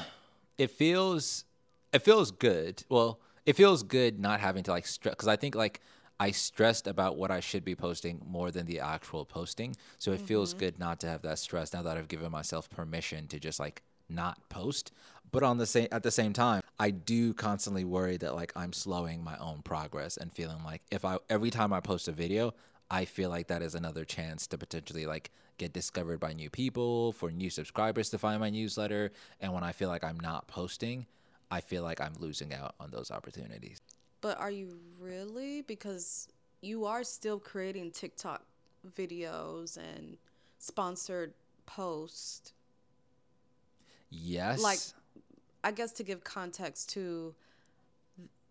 it 0.58 0.72
feels 0.72 1.46
it 1.94 2.02
feels 2.02 2.32
good. 2.32 2.84
Well, 2.90 3.20
it 3.46 3.56
feels 3.56 3.84
good 3.84 4.20
not 4.20 4.40
having 4.40 4.64
to 4.64 4.72
like 4.72 4.88
stress 4.88 5.14
because 5.14 5.28
I 5.28 5.36
think 5.36 5.54
like 5.54 5.82
I 6.22 6.30
stressed 6.30 6.86
about 6.86 7.18
what 7.18 7.32
I 7.32 7.40
should 7.40 7.66
be 7.66 7.74
posting 7.74 8.22
more 8.24 8.52
than 8.52 8.68
the 8.68 8.80
actual 8.80 9.26
posting. 9.26 9.76
So 9.98 10.12
it 10.12 10.22
feels 10.22 10.52
mm-hmm. 10.52 10.60
good 10.60 10.80
not 10.80 11.00
to 11.00 11.08
have 11.08 11.24
that 11.24 11.40
stress 11.40 11.74
now 11.74 11.82
that 11.82 11.98
I've 11.98 12.10
given 12.10 12.32
myself 12.32 12.70
permission 12.70 13.26
to 13.30 13.40
just 13.40 13.60
like 13.60 13.82
not 14.08 14.38
post. 14.48 14.92
But 15.32 15.42
on 15.42 15.58
the 15.58 15.66
same 15.66 15.88
at 15.92 16.04
the 16.04 16.12
same 16.12 16.32
time, 16.32 16.62
I 16.80 16.92
do 16.92 17.34
constantly 17.34 17.84
worry 17.84 18.18
that 18.18 18.36
like 18.36 18.54
I'm 18.56 18.72
slowing 18.72 19.24
my 19.24 19.36
own 19.38 19.64
progress 19.64 20.16
and 20.16 20.32
feeling 20.32 20.64
like 20.64 20.84
if 20.92 21.04
I 21.04 21.18
every 21.28 21.50
time 21.50 21.74
I 21.74 21.80
post 21.80 22.08
a 22.08 22.12
video, 22.12 22.54
I 22.92 23.06
feel 23.06 23.32
like 23.32 23.48
that 23.48 23.64
is 23.64 23.74
another 23.74 24.06
chance 24.06 24.46
to 24.48 24.60
potentially 24.60 25.08
like 25.08 25.32
get 25.58 25.74
discovered 25.74 26.20
by 26.20 26.34
new 26.34 26.52
people, 26.52 27.14
for 27.14 27.32
new 27.32 27.50
subscribers 27.50 28.12
to 28.12 28.20
find 28.20 28.40
my 28.40 28.52
newsletter. 28.52 29.12
And 29.40 29.54
when 29.54 29.64
I 29.64 29.72
feel 29.72 29.90
like 29.90 30.04
I'm 30.04 30.20
not 30.20 30.48
posting, 30.48 31.08
I 31.50 31.62
feel 31.62 31.82
like 31.82 32.00
I'm 32.00 32.14
losing 32.20 32.54
out 32.54 32.76
on 32.80 32.92
those 32.92 33.10
opportunities. 33.10 33.82
But 34.22 34.40
are 34.40 34.52
you 34.52 34.78
really 35.00 35.62
because 35.62 36.28
you 36.62 36.86
are 36.86 37.04
still 37.04 37.40
creating 37.40 37.92
TikTok 37.92 38.44
videos 38.98 39.78
and 39.78 40.18
sponsored 40.60 41.34
posts 41.66 42.54
Yes. 44.10 44.62
like 44.62 44.80
I 45.64 45.72
guess 45.72 45.92
to 45.94 46.04
give 46.04 46.24
context 46.24 46.90
to 46.92 47.36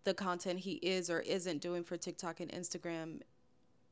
the 0.03 0.13
content 0.13 0.59
he 0.59 0.73
is 0.73 1.09
or 1.09 1.19
isn't 1.19 1.61
doing 1.61 1.83
for 1.83 1.97
TikTok 1.97 2.39
and 2.39 2.51
Instagram 2.51 3.21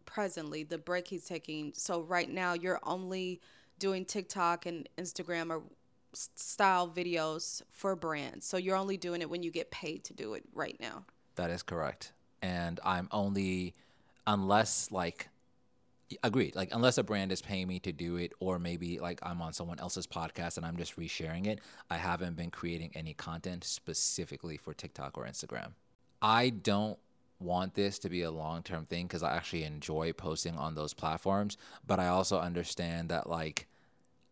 presently, 0.06 0.64
the 0.64 0.78
break 0.78 1.08
he's 1.08 1.26
taking. 1.26 1.72
So 1.76 2.02
right 2.02 2.30
now, 2.30 2.54
you're 2.54 2.80
only 2.84 3.42
doing 3.78 4.06
TikTok 4.06 4.66
and 4.66 4.90
Instagram 4.98 5.52
or 5.52 5.62
style 6.14 6.90
videos 6.90 7.62
for 7.70 7.96
brands. 7.96 8.46
So 8.46 8.58
you're 8.58 8.76
only 8.76 8.98
doing 8.98 9.22
it 9.22 9.30
when 9.30 9.44
you 9.44 9.52
get 9.52 9.70
paid 9.70 10.04
to 10.06 10.14
do 10.14 10.34
it 10.34 10.44
right 10.54 10.78
now. 10.80 11.06
That 11.40 11.52
is 11.52 11.64
correct. 11.64 12.12
And 12.42 12.82
I'm 12.84 13.08
only, 13.14 13.74
unless 14.28 14.92
like, 14.92 15.30
agreed, 16.22 16.54
like, 16.54 16.68
unless 16.74 16.98
a 16.98 17.04
brand 17.04 17.32
is 17.32 17.42
paying 17.42 17.66
me 17.66 17.80
to 17.80 17.94
do 17.94 18.18
it, 18.18 18.34
or 18.42 18.60
maybe 18.60 19.00
like 19.00 19.20
I'm 19.24 19.42
on 19.42 19.54
someone 19.54 19.80
else's 19.80 20.06
podcast 20.06 20.58
and 20.58 20.66
I'm 20.66 20.76
just 20.76 20.98
resharing 20.98 21.48
it, 21.48 21.62
I 21.90 21.96
haven't 21.96 22.36
been 22.36 22.52
creating 22.52 22.92
any 22.94 23.14
content 23.14 23.64
specifically 23.64 24.58
for 24.58 24.74
TikTok 24.74 25.18
or 25.18 25.24
Instagram. 25.24 25.70
I 26.22 26.50
don't 26.50 27.00
want 27.40 27.74
this 27.74 28.00
to 28.00 28.10
be 28.10 28.24
a 28.24 28.32
long 28.32 28.62
term 28.62 28.86
thing 28.86 29.08
because 29.08 29.24
I 29.24 29.34
actually 29.38 29.64
enjoy 29.64 30.12
posting 30.12 30.58
on 30.58 30.76
those 30.76 30.94
platforms, 30.94 31.56
but 31.88 32.02
I 32.02 32.08
also 32.08 32.38
understand 32.40 33.08
that 33.10 33.30
like 33.30 33.68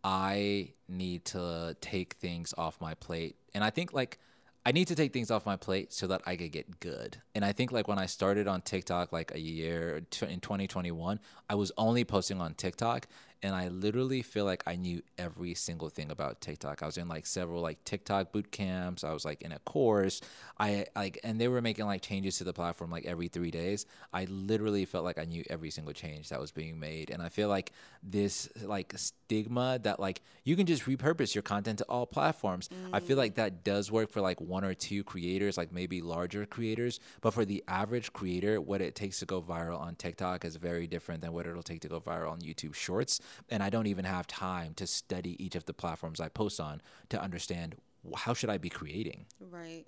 I 0.04 0.74
need 0.90 1.24
to 1.26 1.78
take 1.80 2.16
things 2.16 2.54
off 2.58 2.82
my 2.82 2.96
plate. 2.96 3.38
And 3.54 3.64
I 3.64 3.70
think 3.70 3.94
like 3.94 4.20
I 4.68 4.74
need 4.74 4.90
to 4.90 4.96
take 4.96 5.14
things 5.14 5.32
off 5.32 5.46
my 5.46 5.56
plate 5.56 5.94
so 5.94 6.08
that 6.08 6.24
I 6.26 6.36
could 6.36 6.52
get 6.52 6.82
good. 6.82 7.22
And 7.34 7.46
I 7.46 7.54
think 7.54 7.72
like 7.72 7.88
when 7.88 7.98
I 7.98 8.06
started 8.06 8.50
on 8.50 8.60
TikTok 8.60 9.14
like 9.14 9.34
a 9.34 9.40
year 9.40 9.96
in 9.96 10.42
2021, 10.42 11.22
I 11.50 11.56
was 11.56 11.72
only 11.78 12.04
posting 12.04 12.42
on 12.42 12.54
TikTok 12.54 13.08
and 13.44 13.56
I 13.56 13.68
literally 13.68 14.22
feel 14.22 14.46
like 14.46 14.64
I 14.66 14.76
knew 14.76 15.02
every 15.18 15.54
single 15.54 15.90
thing 15.90 16.12
about 16.12 16.42
TikTok. 16.42 16.82
I 16.82 16.86
was 16.86 16.98
in 16.98 17.08
like 17.08 17.26
several 17.26 17.62
like 17.62 17.84
TikTok 17.84 18.32
boot 18.32 18.52
camps. 18.52 19.04
I 19.04 19.14
was 19.14 19.26
like 19.26 19.42
in 19.42 19.52
a 19.52 19.60
course. 19.60 20.22
I 20.60 20.88
like 20.96 21.20
and 21.24 21.40
they 21.40 21.48
were 21.48 21.62
making 21.62 21.86
like 21.86 22.02
changes 22.02 22.38
to 22.40 22.44
the 22.44 22.54
platform 22.54 22.92
like 22.92 23.06
every 23.06 23.28
3 23.28 23.52
days. 23.52 23.86
I 24.14 24.26
literally 24.26 24.86
felt 24.86 25.04
like 25.04 25.18
I 25.18 25.26
knew 25.26 25.44
every 25.50 25.70
single 25.70 25.94
change 25.94 26.30
that 26.30 26.40
was 26.40 26.52
being 26.52 26.80
made 26.80 27.10
and 27.10 27.22
I 27.22 27.30
feel 27.30 27.50
like 27.50 27.72
this 28.02 28.50
like 28.64 28.94
stigma 28.96 29.80
that 29.84 30.00
like 30.00 30.22
you 30.44 30.56
can 30.56 30.66
just 30.66 30.84
repurpose 30.86 31.36
your 31.36 31.42
content 31.42 31.80
to 31.80 31.86
all 31.86 32.06
platforms. 32.06 32.70
Mm. 32.70 32.90
I 32.94 33.00
feel 33.00 33.18
like 33.18 33.36
that 33.36 33.64
does 33.64 33.92
work 33.92 34.12
for 34.12 34.22
like 34.22 34.42
one 34.42 34.64
or 34.64 34.74
two 34.74 35.04
creators, 35.04 35.58
like 35.58 35.72
maybe 35.72 36.02
larger 36.02 36.46
creators, 36.46 37.00
but 37.22 37.34
for 37.34 37.46
the 37.46 37.64
average 37.68 38.14
creator, 38.14 38.60
what 38.60 38.82
it 38.82 38.96
takes 38.96 39.20
to 39.20 39.26
go 39.26 39.42
viral 39.42 39.80
on 39.80 39.96
TikTok 39.96 40.46
is 40.46 40.56
very 40.56 40.88
different 40.88 41.22
than 41.22 41.34
what 41.34 41.46
it'll 41.46 41.64
take 41.64 41.82
to 41.82 41.88
go 41.88 42.00
viral 42.00 42.32
on 42.32 42.40
YouTube 42.40 42.74
Shorts 42.74 43.20
and 43.50 43.62
I 43.64 43.70
don't 43.70 43.88
even 43.88 44.06
have 44.06 44.28
time 44.28 44.74
to 44.76 44.88
study 44.88 45.42
each 45.44 45.56
of 45.56 45.66
the 45.66 45.74
platforms 45.74 46.20
I 46.20 46.30
post 46.30 46.60
on 46.60 46.82
to 47.10 47.22
understand 47.22 47.76
how 48.16 48.34
should 48.34 48.50
I 48.50 48.58
be 48.58 48.70
creating. 48.70 49.26
Right. 49.40 49.86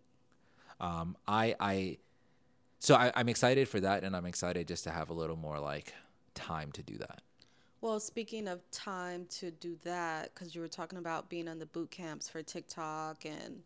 Um, 0.79 1.17
I 1.27 1.55
I 1.59 1.97
so 2.79 2.95
I, 2.95 3.11
I'm 3.15 3.29
excited 3.29 3.67
for 3.67 3.79
that, 3.81 4.03
and 4.03 4.15
I'm 4.15 4.25
excited 4.25 4.67
just 4.67 4.85
to 4.85 4.91
have 4.91 5.09
a 5.09 5.13
little 5.13 5.35
more 5.35 5.59
like 5.59 5.93
time 6.33 6.71
to 6.73 6.83
do 6.83 6.97
that. 6.97 7.21
Well, 7.81 7.99
speaking 7.99 8.47
of 8.47 8.59
time 8.71 9.25
to 9.39 9.51
do 9.51 9.77
that, 9.83 10.33
because 10.33 10.53
you 10.53 10.61
were 10.61 10.67
talking 10.67 10.99
about 10.99 11.29
being 11.29 11.47
on 11.47 11.59
the 11.59 11.65
boot 11.65 11.91
camps 11.91 12.27
for 12.27 12.41
TikTok, 12.41 13.25
and 13.25 13.61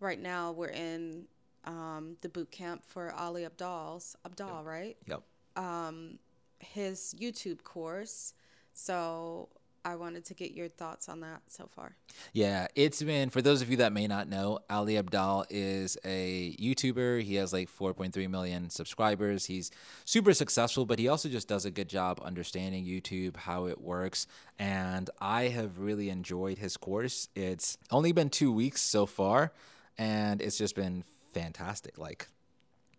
right 0.00 0.20
now 0.20 0.52
we're 0.52 0.68
in 0.68 1.24
um, 1.64 2.16
the 2.20 2.28
boot 2.28 2.50
camp 2.50 2.84
for 2.86 3.12
Ali 3.12 3.44
Abdaal's 3.44 4.16
Abdaal, 4.28 4.58
yep. 4.58 4.66
right? 4.66 4.96
Yep. 5.06 5.22
Um, 5.56 6.18
his 6.58 7.14
YouTube 7.18 7.62
course 7.62 8.34
so 8.74 9.48
I 9.86 9.96
wanted 9.96 10.24
to 10.26 10.34
get 10.34 10.52
your 10.52 10.68
thoughts 10.68 11.10
on 11.10 11.20
that 11.20 11.42
so 11.46 11.68
far. 11.70 11.94
Yeah, 12.32 12.68
it's 12.74 13.02
been 13.02 13.28
for 13.28 13.42
those 13.42 13.60
of 13.60 13.70
you 13.70 13.76
that 13.76 13.92
may 13.92 14.06
not 14.06 14.28
know, 14.28 14.60
Ali 14.70 14.94
Abdaal 14.94 15.44
is 15.50 15.98
a 16.04 16.56
YouTuber. 16.58 17.22
He 17.22 17.34
has 17.34 17.52
like 17.52 17.68
4.3 17.68 18.30
million 18.30 18.70
subscribers. 18.70 19.44
He's 19.44 19.70
super 20.06 20.32
successful, 20.32 20.86
but 20.86 20.98
he 20.98 21.08
also 21.08 21.28
just 21.28 21.48
does 21.48 21.66
a 21.66 21.70
good 21.70 21.88
job 21.90 22.18
understanding 22.24 22.86
YouTube, 22.86 23.36
how 23.36 23.66
it 23.66 23.78
works, 23.80 24.26
and 24.58 25.10
I 25.20 25.48
have 25.48 25.78
really 25.78 26.08
enjoyed 26.08 26.56
his 26.56 26.78
course. 26.78 27.28
It's 27.34 27.76
only 27.90 28.12
been 28.12 28.30
2 28.30 28.50
weeks 28.50 28.80
so 28.80 29.04
far, 29.04 29.52
and 29.98 30.40
it's 30.40 30.56
just 30.56 30.74
been 30.74 31.04
fantastic. 31.34 31.98
Like 31.98 32.28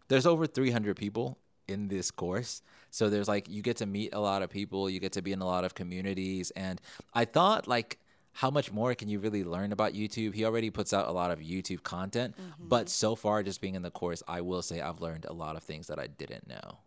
there's 0.07 0.27
over 0.27 0.45
300 0.45 0.95
people 0.95 1.39
in 1.67 1.87
this 1.87 2.11
course. 2.11 2.61
So 2.91 3.09
there's 3.09 3.27
like 3.27 3.49
you 3.49 3.61
get 3.61 3.77
to 3.77 3.85
meet 3.85 4.13
a 4.13 4.19
lot 4.19 4.41
of 4.41 4.49
people, 4.49 4.89
you 4.89 4.99
get 4.99 5.13
to 5.13 5.21
be 5.21 5.31
in 5.31 5.41
a 5.41 5.45
lot 5.45 5.65
of 5.65 5.75
communities 5.75 6.51
and 6.51 6.79
I 7.13 7.25
thought 7.25 7.67
like 7.67 7.99
how 8.35 8.51
much 8.51 8.69
more 8.71 8.93
can 8.95 9.07
you 9.07 9.19
really 9.19 9.45
learn 9.45 9.71
about 9.71 9.93
YouTube? 9.93 10.33
He 10.33 10.43
already 10.43 10.69
puts 10.69 10.91
out 10.91 11.07
a 11.07 11.11
lot 11.11 11.31
of 11.31 11.39
YouTube 11.39 11.83
content, 11.83 12.35
mm-hmm. 12.35 12.67
but 12.67 12.89
so 12.89 13.15
far 13.15 13.43
just 13.43 13.61
being 13.61 13.75
in 13.75 13.81
the 13.81 13.91
course, 13.91 14.21
I 14.27 14.41
will 14.41 14.61
say 14.61 14.81
I've 14.81 14.99
learned 14.99 15.25
a 15.25 15.31
lot 15.31 15.55
of 15.55 15.63
things 15.63 15.87
that 15.87 15.99
I 15.99 16.07
didn't 16.07 16.45
know. 16.49 16.79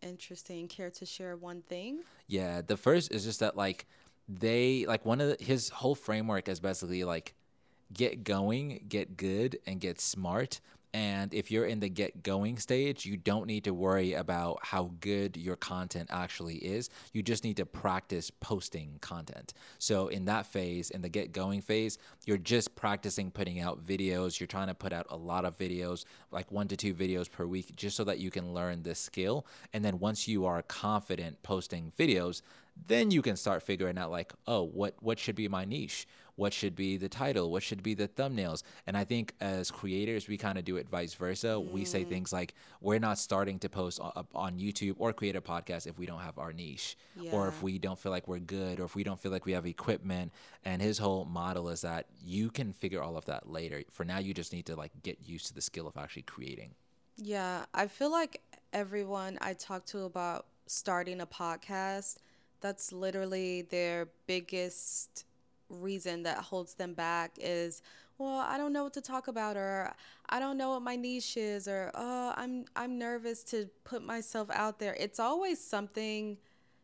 Interesting. 0.00 0.68
Care 0.68 0.88
to 0.88 1.04
share 1.04 1.36
one 1.36 1.60
thing? 1.60 2.00
Yeah, 2.26 2.62
the 2.62 2.78
first 2.78 3.12
is 3.12 3.24
just 3.24 3.40
that 3.40 3.58
like 3.58 3.86
they 4.26 4.86
like 4.86 5.04
one 5.04 5.20
of 5.20 5.36
the, 5.36 5.44
his 5.44 5.68
whole 5.68 5.94
framework 5.94 6.48
is 6.48 6.60
basically 6.60 7.04
like 7.04 7.34
get 7.92 8.24
going, 8.24 8.84
get 8.88 9.16
good, 9.16 9.58
and 9.66 9.80
get 9.80 10.00
smart. 10.00 10.60
And 10.92 11.32
if 11.32 11.50
you're 11.50 11.66
in 11.66 11.78
the 11.80 11.88
get 11.88 12.22
going 12.22 12.58
stage, 12.58 13.06
you 13.06 13.16
don't 13.16 13.46
need 13.46 13.64
to 13.64 13.74
worry 13.74 14.14
about 14.14 14.58
how 14.62 14.90
good 15.00 15.36
your 15.36 15.54
content 15.54 16.08
actually 16.10 16.56
is. 16.56 16.90
You 17.12 17.22
just 17.22 17.44
need 17.44 17.58
to 17.58 17.66
practice 17.66 18.30
posting 18.30 18.98
content. 19.00 19.54
So, 19.78 20.08
in 20.08 20.24
that 20.24 20.46
phase, 20.46 20.90
in 20.90 21.02
the 21.02 21.08
get 21.08 21.30
going 21.32 21.60
phase, 21.60 21.98
you're 22.26 22.38
just 22.38 22.74
practicing 22.74 23.30
putting 23.30 23.60
out 23.60 23.86
videos. 23.86 24.40
You're 24.40 24.48
trying 24.48 24.68
to 24.68 24.74
put 24.74 24.92
out 24.92 25.06
a 25.10 25.16
lot 25.16 25.44
of 25.44 25.56
videos, 25.56 26.04
like 26.32 26.50
one 26.50 26.66
to 26.68 26.76
two 26.76 26.94
videos 26.94 27.30
per 27.30 27.46
week, 27.46 27.76
just 27.76 27.96
so 27.96 28.04
that 28.04 28.18
you 28.18 28.30
can 28.30 28.52
learn 28.52 28.82
this 28.82 28.98
skill. 28.98 29.46
And 29.72 29.84
then 29.84 30.00
once 30.00 30.26
you 30.26 30.44
are 30.46 30.62
confident 30.62 31.42
posting 31.44 31.92
videos, 31.96 32.42
then 32.86 33.10
you 33.10 33.22
can 33.22 33.36
start 33.36 33.62
figuring 33.62 33.98
out 33.98 34.10
like 34.10 34.32
oh 34.46 34.62
what 34.62 34.94
what 35.00 35.18
should 35.18 35.34
be 35.34 35.48
my 35.48 35.64
niche 35.64 36.06
what 36.40 36.54
should 36.54 36.74
be 36.74 36.96
the 36.96 37.08
title 37.08 37.50
what 37.50 37.62
should 37.62 37.82
be 37.82 37.92
the 37.92 38.08
thumbnails 38.08 38.62
and 38.86 38.96
i 38.96 39.04
think 39.04 39.34
as 39.42 39.70
creators 39.70 40.26
we 40.26 40.38
kind 40.38 40.56
of 40.56 40.64
do 40.64 40.78
it 40.78 40.88
vice 40.88 41.12
versa 41.12 41.48
mm. 41.48 41.70
we 41.70 41.84
say 41.84 42.02
mm. 42.02 42.08
things 42.08 42.32
like 42.32 42.54
we're 42.80 42.98
not 42.98 43.18
starting 43.18 43.58
to 43.58 43.68
post 43.68 44.00
on 44.34 44.58
youtube 44.58 44.94
or 44.98 45.12
create 45.12 45.36
a 45.36 45.40
podcast 45.42 45.86
if 45.86 45.98
we 45.98 46.06
don't 46.06 46.20
have 46.20 46.38
our 46.38 46.50
niche 46.50 46.96
yeah. 47.20 47.30
or 47.30 47.48
if 47.48 47.62
we 47.62 47.78
don't 47.78 47.98
feel 47.98 48.10
like 48.10 48.26
we're 48.26 48.38
good 48.38 48.80
or 48.80 48.84
if 48.84 48.94
we 48.94 49.04
don't 49.04 49.20
feel 49.20 49.30
like 49.30 49.44
we 49.44 49.52
have 49.52 49.66
equipment 49.66 50.32
and 50.64 50.80
his 50.80 50.96
whole 50.96 51.26
model 51.26 51.68
is 51.68 51.82
that 51.82 52.06
you 52.24 52.50
can 52.50 52.72
figure 52.72 53.02
all 53.02 53.18
of 53.18 53.26
that 53.26 53.50
later 53.50 53.82
for 53.90 54.06
now 54.06 54.18
you 54.18 54.32
just 54.32 54.50
need 54.50 54.64
to 54.64 54.74
like 54.74 54.92
get 55.02 55.18
used 55.22 55.46
to 55.46 55.52
the 55.52 55.60
skill 55.60 55.86
of 55.86 55.94
actually 55.98 56.22
creating 56.22 56.70
yeah 57.18 57.66
i 57.74 57.86
feel 57.86 58.10
like 58.10 58.40
everyone 58.72 59.36
i 59.42 59.52
talk 59.52 59.84
to 59.84 60.04
about 60.04 60.46
starting 60.66 61.20
a 61.20 61.26
podcast 61.26 62.16
that's 62.62 62.92
literally 62.92 63.60
their 63.60 64.08
biggest 64.26 65.26
reason 65.70 66.22
that 66.24 66.38
holds 66.38 66.74
them 66.74 66.94
back 66.94 67.32
is 67.40 67.82
well 68.18 68.38
i 68.40 68.58
don't 68.58 68.72
know 68.72 68.84
what 68.84 68.92
to 68.92 69.00
talk 69.00 69.28
about 69.28 69.56
or 69.56 69.92
i 70.28 70.38
don't 70.38 70.58
know 70.58 70.70
what 70.70 70.82
my 70.82 70.96
niche 70.96 71.36
is 71.36 71.66
or 71.68 71.90
oh 71.94 72.34
i'm 72.36 72.64
i'm 72.76 72.98
nervous 72.98 73.42
to 73.44 73.68
put 73.84 74.02
myself 74.02 74.48
out 74.52 74.78
there. 74.78 74.96
It's 74.98 75.18
always 75.20 75.62
something 75.62 76.36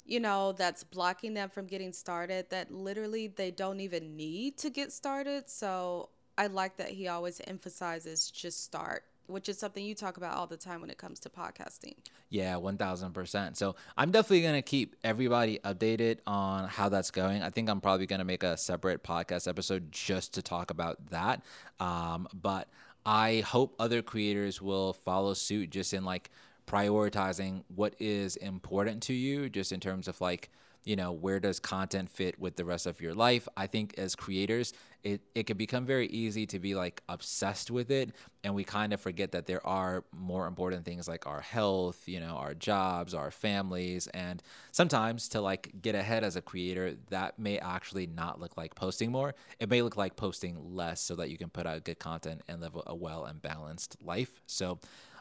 you 0.05 0.21
know 0.21 0.53
that's 0.53 0.85
blocking 0.85 1.35
them 1.35 1.49
from 1.49 1.67
getting 1.67 1.93
started 1.93 2.49
that 2.51 2.71
literally 2.71 3.27
they 3.27 3.51
don't 3.51 3.81
even 3.81 4.17
need 4.17 4.57
to 4.59 4.71
get 4.71 4.93
started. 4.93 5.49
So 5.51 6.11
i 6.39 6.47
like 6.47 6.77
that 6.77 6.91
he 6.91 7.09
always 7.09 7.41
emphasizes 7.47 8.31
just 8.31 8.63
start 8.63 9.05
which 9.27 9.49
is 9.49 9.59
something 9.59 9.85
you 9.85 9.95
talk 9.95 10.17
about 10.17 10.37
all 10.37 10.47
the 10.47 10.57
time 10.57 10.81
when 10.81 10.91
it 10.91 10.99
comes 10.99 11.21
to 11.21 11.29
podcasting. 11.29 11.95
Yeah, 12.31 12.55
1000%. 12.55 13.57
So 13.57 13.77
I'm 13.97 14.11
definitely 14.11 14.43
going 14.43 14.55
to 14.55 14.63
keep 14.63 14.97
everybody 15.05 15.59
updated 15.65 16.19
on 16.27 16.69
how 16.69 16.89
that's 16.89 17.11
going. 17.11 17.43
I 17.43 17.51
think 17.51 17.69
I'm 17.69 17.81
probably 17.81 18.07
going 18.07 18.19
to 18.21 18.25
make 18.25 18.43
a 18.43 18.57
separate 18.57 19.03
podcast 19.03 19.49
episode 19.49 19.91
just 19.93 20.35
to 20.35 20.43
talk 20.43 20.71
about 20.71 21.11
that. 21.11 21.43
Um, 21.81 22.29
but 22.35 22.69
I 23.05 23.41
hope 23.41 23.75
other 23.79 24.03
creators 24.03 24.61
will 24.61 24.93
follow 24.93 25.35
suit 25.35 25.71
just 25.71 25.95
in 25.95 26.05
like 26.05 26.31
prioritizing 26.67 27.63
what 27.75 27.95
is 28.01 28.37
important 28.37 29.03
to 29.05 29.13
you, 29.13 29.49
just 29.49 29.73
in 29.73 29.81
terms 29.81 30.09
of 30.09 30.21
like, 30.21 30.51
you 30.87 30.97
know 30.97 31.13
where 31.13 31.39
does 31.39 31.61
content 31.61 32.09
fit 32.09 32.41
with 32.41 32.57
the 32.57 32.65
rest 32.65 32.87
of 32.87 33.03
your 33.03 33.15
life? 33.15 33.47
I 33.57 33.67
think 33.67 33.95
as 33.99 34.17
creators 34.17 34.73
it, 35.03 35.21
it 35.37 35.47
can 35.47 35.57
become 35.57 35.87
very 35.87 36.09
easy 36.09 36.47
to 36.47 36.59
be 36.59 36.75
like 36.75 37.01
obsessed 37.09 37.71
with 37.71 37.93
it 37.93 38.13
and 38.43 38.55
we 38.55 38.65
kind 38.65 38.93
of 38.93 39.01
forget 39.01 39.31
that 39.33 39.47
there 39.47 39.65
are 39.65 40.03
more 40.13 40.49
important 40.49 40.85
things 40.85 41.07
like 41.07 41.29
our 41.29 41.41
health 41.41 42.09
you 42.09 42.19
know 42.19 42.35
our 42.35 42.55
jobs 42.55 43.15
our 43.15 43.31
families 43.31 44.09
and 44.09 44.43
sometimes 44.73 45.29
to 45.29 45.41
like 45.41 45.71
get 45.81 45.95
ahead 45.95 46.25
as 46.25 46.35
a 46.35 46.43
creator 46.43 46.95
that 47.11 47.39
may 47.39 47.59
actually 47.59 48.07
not 48.07 48.41
look 48.41 48.57
like 48.57 48.75
posting 48.75 49.11
more. 49.11 49.35
It 49.61 49.69
may 49.69 49.83
look 49.83 49.97
like 49.97 50.17
posting 50.17 50.75
less 50.75 51.01
so 51.01 51.15
that 51.17 51.31
you 51.31 51.39
can 51.39 51.51
put 51.51 51.67
out 51.67 51.85
good 51.85 51.99
content 51.99 52.43
and 52.49 52.61
live 52.61 52.77
a 52.87 52.95
well 52.95 53.25
and 53.25 53.41
balanced 53.41 53.97
life. 54.03 54.41
So 54.47 54.79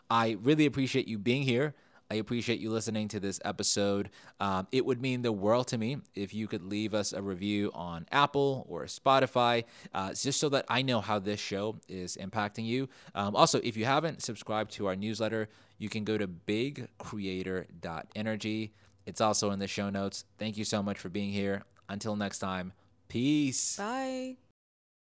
i 0.08 0.38
really 0.44 0.68
appreciate 0.68 1.08
you 1.08 1.18
being 1.18 1.42
here 1.42 1.74
I 2.12 2.16
appreciate 2.16 2.60
you 2.60 2.70
listening 2.70 3.08
to 3.10 3.20
this 3.20 3.40
episode. 3.44 4.12
Um, 4.40 4.68
it 4.72 4.86
would 4.86 5.02
mean 5.02 5.24
the 5.24 5.32
world 5.32 5.68
to 5.70 5.78
me 5.78 5.98
if 6.14 6.34
you 6.34 6.48
could 6.48 6.64
leave 6.64 6.94
us 6.94 7.14
a 7.14 7.22
review 7.22 7.72
on 7.74 8.06
Apple 8.12 8.66
or 8.70 8.84
Spotify, 8.86 9.64
uh, 9.94 10.14
just 10.14 10.40
so 10.40 10.50
that 10.50 10.66
I 10.70 10.84
know 10.84 11.02
how 11.02 11.20
this 11.20 11.40
show 11.40 11.78
is 11.88 12.18
impacting 12.18 12.66
you. 12.66 12.90
Um, 13.16 13.36
also, 13.36 13.60
if 13.64 13.76
you 13.76 13.86
haven't 13.86 14.22
subscribed 14.22 14.72
to 14.74 14.86
our 14.88 14.96
newsletter, 14.96 15.50
you 15.78 15.90
can 15.90 16.04
go 16.04 16.18
to 16.18 16.28
bigcreator.energy 16.28 18.74
It's 19.06 19.22
also 19.22 19.52
in 19.52 19.60
the 19.60 19.68
show 19.68 19.90
notes. 19.90 20.26
Thank 20.38 20.58
you 20.58 20.66
so 20.66 20.82
much 20.82 20.98
for 20.98 21.10
being 21.10 21.32
here. 21.32 21.64
Until 21.90 22.16
next 22.16 22.40
time, 22.40 22.74
peace. 23.08 23.78
Bye. 23.78 24.38